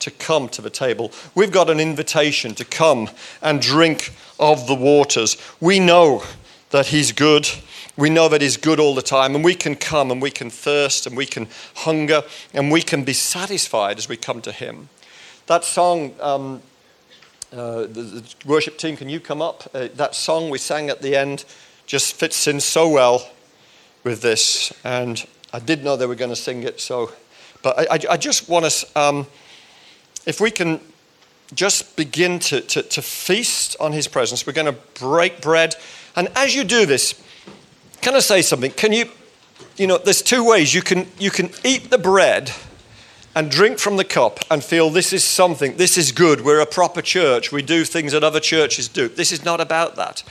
to 0.00 0.10
come 0.10 0.48
to 0.50 0.60
the 0.60 0.70
table. 0.70 1.10
We've 1.34 1.52
got 1.52 1.70
an 1.70 1.80
invitation 1.80 2.54
to 2.56 2.64
come 2.64 3.08
and 3.40 3.62
drink 3.62 4.12
of 4.38 4.66
the 4.66 4.74
waters. 4.74 5.36
We 5.60 5.80
know 5.80 6.22
that 6.70 6.86
He's 6.86 7.12
good. 7.12 7.48
We 7.96 8.10
know 8.10 8.28
that 8.28 8.42
He's 8.42 8.58
good 8.58 8.78
all 8.78 8.94
the 8.94 9.02
time, 9.02 9.34
and 9.34 9.42
we 9.42 9.54
can 9.54 9.74
come 9.74 10.10
and 10.10 10.20
we 10.20 10.30
can 10.30 10.50
thirst 10.50 11.06
and 11.06 11.16
we 11.16 11.24
can 11.24 11.48
hunger 11.76 12.22
and 12.52 12.70
we 12.70 12.82
can 12.82 13.04
be 13.04 13.14
satisfied 13.14 13.96
as 13.96 14.08
we 14.08 14.16
come 14.16 14.42
to 14.42 14.52
Him. 14.52 14.90
That 15.46 15.64
song, 15.64 16.14
um, 16.20 16.62
uh, 17.52 17.82
the, 17.82 17.86
the, 17.86 18.34
worship 18.44 18.76
team, 18.76 18.96
can 18.96 19.08
you 19.08 19.20
come 19.20 19.40
up? 19.40 19.70
Uh, 19.72 19.88
that 19.94 20.14
song 20.14 20.50
we 20.50 20.58
sang 20.58 20.90
at 20.90 21.00
the 21.00 21.16
end 21.16 21.44
just 21.86 22.14
fits 22.14 22.46
in 22.46 22.60
so 22.60 22.88
well 22.88 23.30
with 24.02 24.20
this. 24.20 24.72
And 24.84 25.24
I 25.54 25.60
did 25.60 25.84
know 25.84 25.96
they 25.96 26.06
were 26.06 26.16
going 26.16 26.30
to 26.30 26.36
sing 26.36 26.64
it, 26.64 26.80
so. 26.80 27.12
But 27.62 27.78
I, 27.78 28.14
I, 28.14 28.16
just 28.16 28.48
want 28.48 28.64
us, 28.64 28.84
um, 28.96 29.24
if 30.26 30.40
we 30.40 30.50
can 30.50 30.80
just 31.54 31.96
begin 31.96 32.40
to, 32.40 32.60
to, 32.60 32.82
to 32.82 33.00
feast 33.00 33.76
on 33.78 33.92
his 33.92 34.08
presence, 34.08 34.48
we're 34.48 34.52
going 34.52 34.74
to 34.74 34.80
break 34.98 35.40
bread. 35.40 35.76
And 36.16 36.28
as 36.34 36.56
you 36.56 36.64
do 36.64 36.86
this, 36.86 37.22
can 38.00 38.16
I 38.16 38.18
say 38.18 38.42
something? 38.42 38.72
Can 38.72 38.92
you, 38.92 39.08
you 39.76 39.86
know, 39.86 39.96
there's 39.96 40.22
two 40.22 40.44
ways. 40.44 40.74
You 40.74 40.82
can, 40.82 41.06
you 41.20 41.30
can 41.30 41.50
eat 41.62 41.88
the 41.88 41.98
bread 41.98 42.50
and 43.36 43.48
drink 43.48 43.78
from 43.78 43.96
the 43.96 44.04
cup 44.04 44.40
and 44.50 44.62
feel 44.62 44.90
this 44.90 45.12
is 45.12 45.22
something, 45.22 45.76
this 45.76 45.96
is 45.96 46.10
good, 46.10 46.40
we're 46.40 46.60
a 46.60 46.66
proper 46.66 47.00
church, 47.00 47.52
we 47.52 47.62
do 47.62 47.84
things 47.84 48.12
that 48.12 48.24
other 48.24 48.40
churches 48.40 48.88
do. 48.88 49.08
This 49.08 49.30
is 49.30 49.44
not 49.44 49.60
about 49.60 49.94
that. 49.96 50.24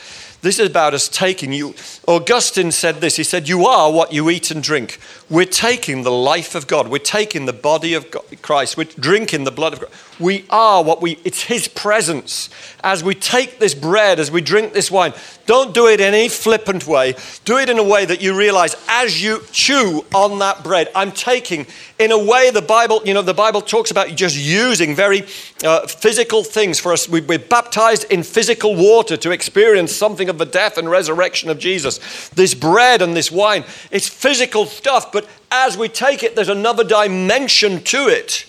This 0.44 0.60
is 0.60 0.68
about 0.68 0.94
us 0.94 1.08
taking 1.08 1.54
you. 1.54 1.74
Augustine 2.06 2.74
said 2.74 3.00
this. 3.00 3.16
He 3.16 3.24
said, 3.24 3.48
You 3.48 3.66
are 3.66 3.90
what 3.90 4.12
you 4.12 4.30
eat 4.30 4.52
and 4.52 4.62
drink. 4.62 5.00
We're 5.30 5.46
taking 5.46 6.04
the 6.04 6.12
life 6.12 6.54
of 6.54 6.68
God. 6.68 6.90
We're 6.90 6.98
taking 6.98 7.46
the 7.46 7.54
body 7.54 7.94
of 7.94 8.12
God, 8.12 8.26
Christ. 8.42 8.76
We're 8.76 8.84
drinking 8.84 9.46
the 9.46 9.52
blood 9.52 9.72
of 9.72 9.80
God. 9.80 9.90
We 10.20 10.46
are 10.50 10.84
what 10.84 11.02
we, 11.02 11.18
it's 11.24 11.44
His 11.44 11.70
presence. 11.70 12.50
As 12.84 13.06
we 13.06 13.16
take 13.16 13.60
this 13.60 13.74
bread, 13.74 14.20
as 14.20 14.32
we 14.32 14.42
drink 14.42 14.74
this 14.74 14.92
wine, 14.92 15.14
don't 15.46 15.74
do 15.74 15.88
it 15.88 16.02
in 16.02 16.14
any 16.14 16.28
flippant 16.28 16.86
way. 16.86 17.16
Do 17.46 17.58
it 17.58 17.70
in 17.70 17.80
a 17.80 17.84
way 17.84 18.04
that 18.04 18.22
you 18.22 18.38
realize 18.38 18.76
as 18.90 19.24
you 19.24 19.44
chew 19.54 20.06
on 20.14 20.40
that 20.40 20.62
bread, 20.62 20.90
I'm 20.94 21.14
taking 21.14 21.68
in 22.00 22.12
a 22.12 22.22
way 22.22 22.52
the 22.52 22.62
Bible, 22.62 23.02
you 23.06 23.14
know, 23.14 23.22
the 23.22 23.34
Bible 23.34 23.62
talks 23.62 23.92
about 23.92 24.10
just 24.10 24.36
using 24.36 24.94
very 24.94 25.22
uh, 25.64 25.88
physical 25.88 26.44
things 26.44 26.80
for 26.80 26.94
us. 26.94 27.08
We, 27.08 27.22
we're 27.22 27.40
baptized 27.40 28.06
in 28.12 28.24
physical 28.24 28.76
water 28.76 29.18
to 29.18 29.32
experience 29.32 29.92
something 29.94 30.30
of 30.30 30.38
the 30.38 30.46
death 30.46 30.78
and 30.78 30.90
resurrection 30.90 31.50
of 31.50 31.60
Jesus. 31.60 32.30
This 32.30 32.54
bread 32.54 33.02
and 33.02 33.16
this 33.16 33.32
wine, 33.32 33.64
it's 33.92 34.08
physical 34.08 34.66
stuff, 34.66 35.12
but 35.12 35.28
as 35.52 35.78
we 35.78 35.90
take 35.90 36.24
it, 36.24 36.36
there's 36.36 36.50
another 36.50 36.84
dimension 36.84 37.82
to 37.84 38.08
it. 38.08 38.46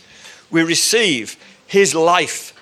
We 0.50 0.62
receive 0.62 1.37
his 1.66 1.94
life, 1.94 2.53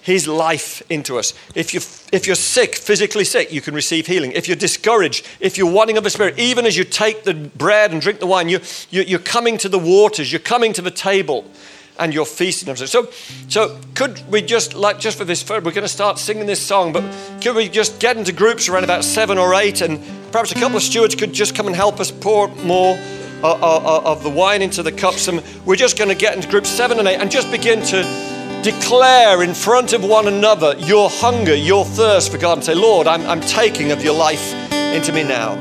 His 0.00 0.26
life 0.26 0.82
into 0.90 1.18
us. 1.18 1.34
If, 1.54 1.74
you, 1.74 1.80
if 2.10 2.26
you're 2.26 2.36
sick, 2.36 2.74
physically 2.74 3.24
sick, 3.24 3.52
you 3.52 3.60
can 3.60 3.74
receive 3.74 4.06
healing. 4.06 4.32
If 4.32 4.48
you're 4.48 4.56
discouraged, 4.56 5.26
if 5.40 5.58
you're 5.58 5.70
wanting 5.70 5.98
of 5.98 6.04
the 6.04 6.10
Spirit, 6.10 6.38
even 6.38 6.64
as 6.64 6.76
you 6.76 6.84
take 6.84 7.24
the 7.24 7.34
bread 7.34 7.92
and 7.92 8.00
drink 8.00 8.18
the 8.18 8.26
wine, 8.26 8.48
you, 8.48 8.60
you, 8.90 9.02
you're 9.02 9.18
coming 9.18 9.58
to 9.58 9.68
the 9.68 9.78
waters, 9.78 10.32
you're 10.32 10.40
coming 10.40 10.72
to 10.72 10.82
the 10.82 10.90
table 10.90 11.44
and 11.98 12.14
you're 12.14 12.26
feasting 12.26 12.66
them. 12.66 12.76
So, 12.76 13.08
so 13.48 13.78
could 13.94 14.22
we 14.30 14.42
just 14.42 14.74
like 14.74 14.98
just 14.98 15.18
for 15.18 15.24
this, 15.24 15.48
we're 15.48 15.60
going 15.60 15.82
to 15.82 15.88
start 15.88 16.18
singing 16.18 16.46
this 16.46 16.60
song, 16.60 16.92
but 16.92 17.04
could 17.42 17.54
we 17.54 17.68
just 17.68 18.00
get 18.00 18.16
into 18.16 18.32
groups 18.32 18.68
around 18.68 18.84
about 18.84 19.04
seven 19.04 19.38
or 19.38 19.54
eight, 19.54 19.80
and 19.80 20.00
perhaps 20.32 20.52
a 20.52 20.54
couple 20.54 20.76
of 20.76 20.82
stewards 20.82 21.14
could 21.14 21.32
just 21.32 21.54
come 21.54 21.66
and 21.66 21.76
help 21.76 22.00
us 22.00 22.10
pour 22.10 22.48
more 22.48 22.96
uh, 23.42 23.48
uh, 23.48 23.52
uh 23.52 24.02
of 24.04 24.22
the 24.22 24.30
wine 24.30 24.62
into 24.62 24.82
the 24.82 24.92
cups, 24.92 25.28
and 25.28 25.42
we're 25.66 25.76
just 25.76 25.98
going 25.98 26.08
to 26.08 26.16
get 26.16 26.34
into 26.34 26.48
groups 26.48 26.68
seven 26.68 26.98
and 26.98 27.08
eight 27.08 27.20
and 27.20 27.30
just 27.30 27.50
begin 27.50 27.82
to 27.82 28.02
declare 28.62 29.42
in 29.42 29.54
front 29.54 29.92
of 29.92 30.04
one 30.04 30.28
another 30.28 30.76
your 30.78 31.10
hunger, 31.10 31.54
your 31.54 31.84
thirst 31.84 32.30
for 32.30 32.38
God, 32.38 32.58
and 32.58 32.64
say, 32.64 32.74
Lord, 32.74 33.06
I'm, 33.06 33.26
I'm 33.26 33.40
taking 33.40 33.90
of 33.90 34.04
your 34.04 34.14
life 34.14 34.52
into 34.72 35.12
me 35.12 35.24
now. 35.24 35.54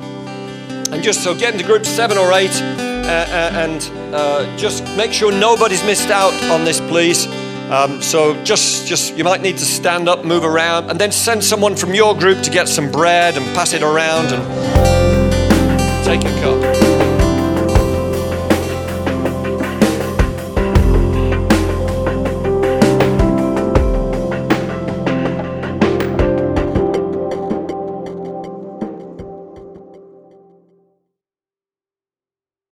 And 0.92 1.02
just 1.02 1.24
so 1.24 1.34
get 1.34 1.54
into 1.54 1.66
groups 1.66 1.90
seven 1.90 2.18
or 2.18 2.32
eight 2.34 2.91
and 3.12 3.92
uh, 4.14 4.58
just 4.58 4.84
make 4.96 5.14
sure 5.14 5.32
nobody's 5.32 5.84
missed 5.84 6.10
out 6.10 6.34
on 6.50 6.64
this, 6.66 6.80
please. 6.80 7.28
Um, 7.72 8.02
so 8.02 8.42
just, 8.44 8.88
just 8.88 9.16
you 9.16 9.24
might 9.24 9.42
need 9.42 9.58
to 9.58 9.66
stand 9.66 10.10
up, 10.10 10.26
move 10.26 10.44
around, 10.44 10.90
and 10.90 11.00
then 11.00 11.12
send 11.12 11.44
someone 11.44 11.76
from 11.76 11.94
your 11.94 12.18
group 12.18 12.42
to 12.44 12.52
get 12.52 12.68
some 12.68 12.92
bread 12.92 13.38
and 13.38 13.46
pass 13.56 13.74
it 13.74 13.82
around 13.82 14.34
and 14.34 16.06
take 16.06 16.22
a 16.22 16.42
cup. 16.42 16.91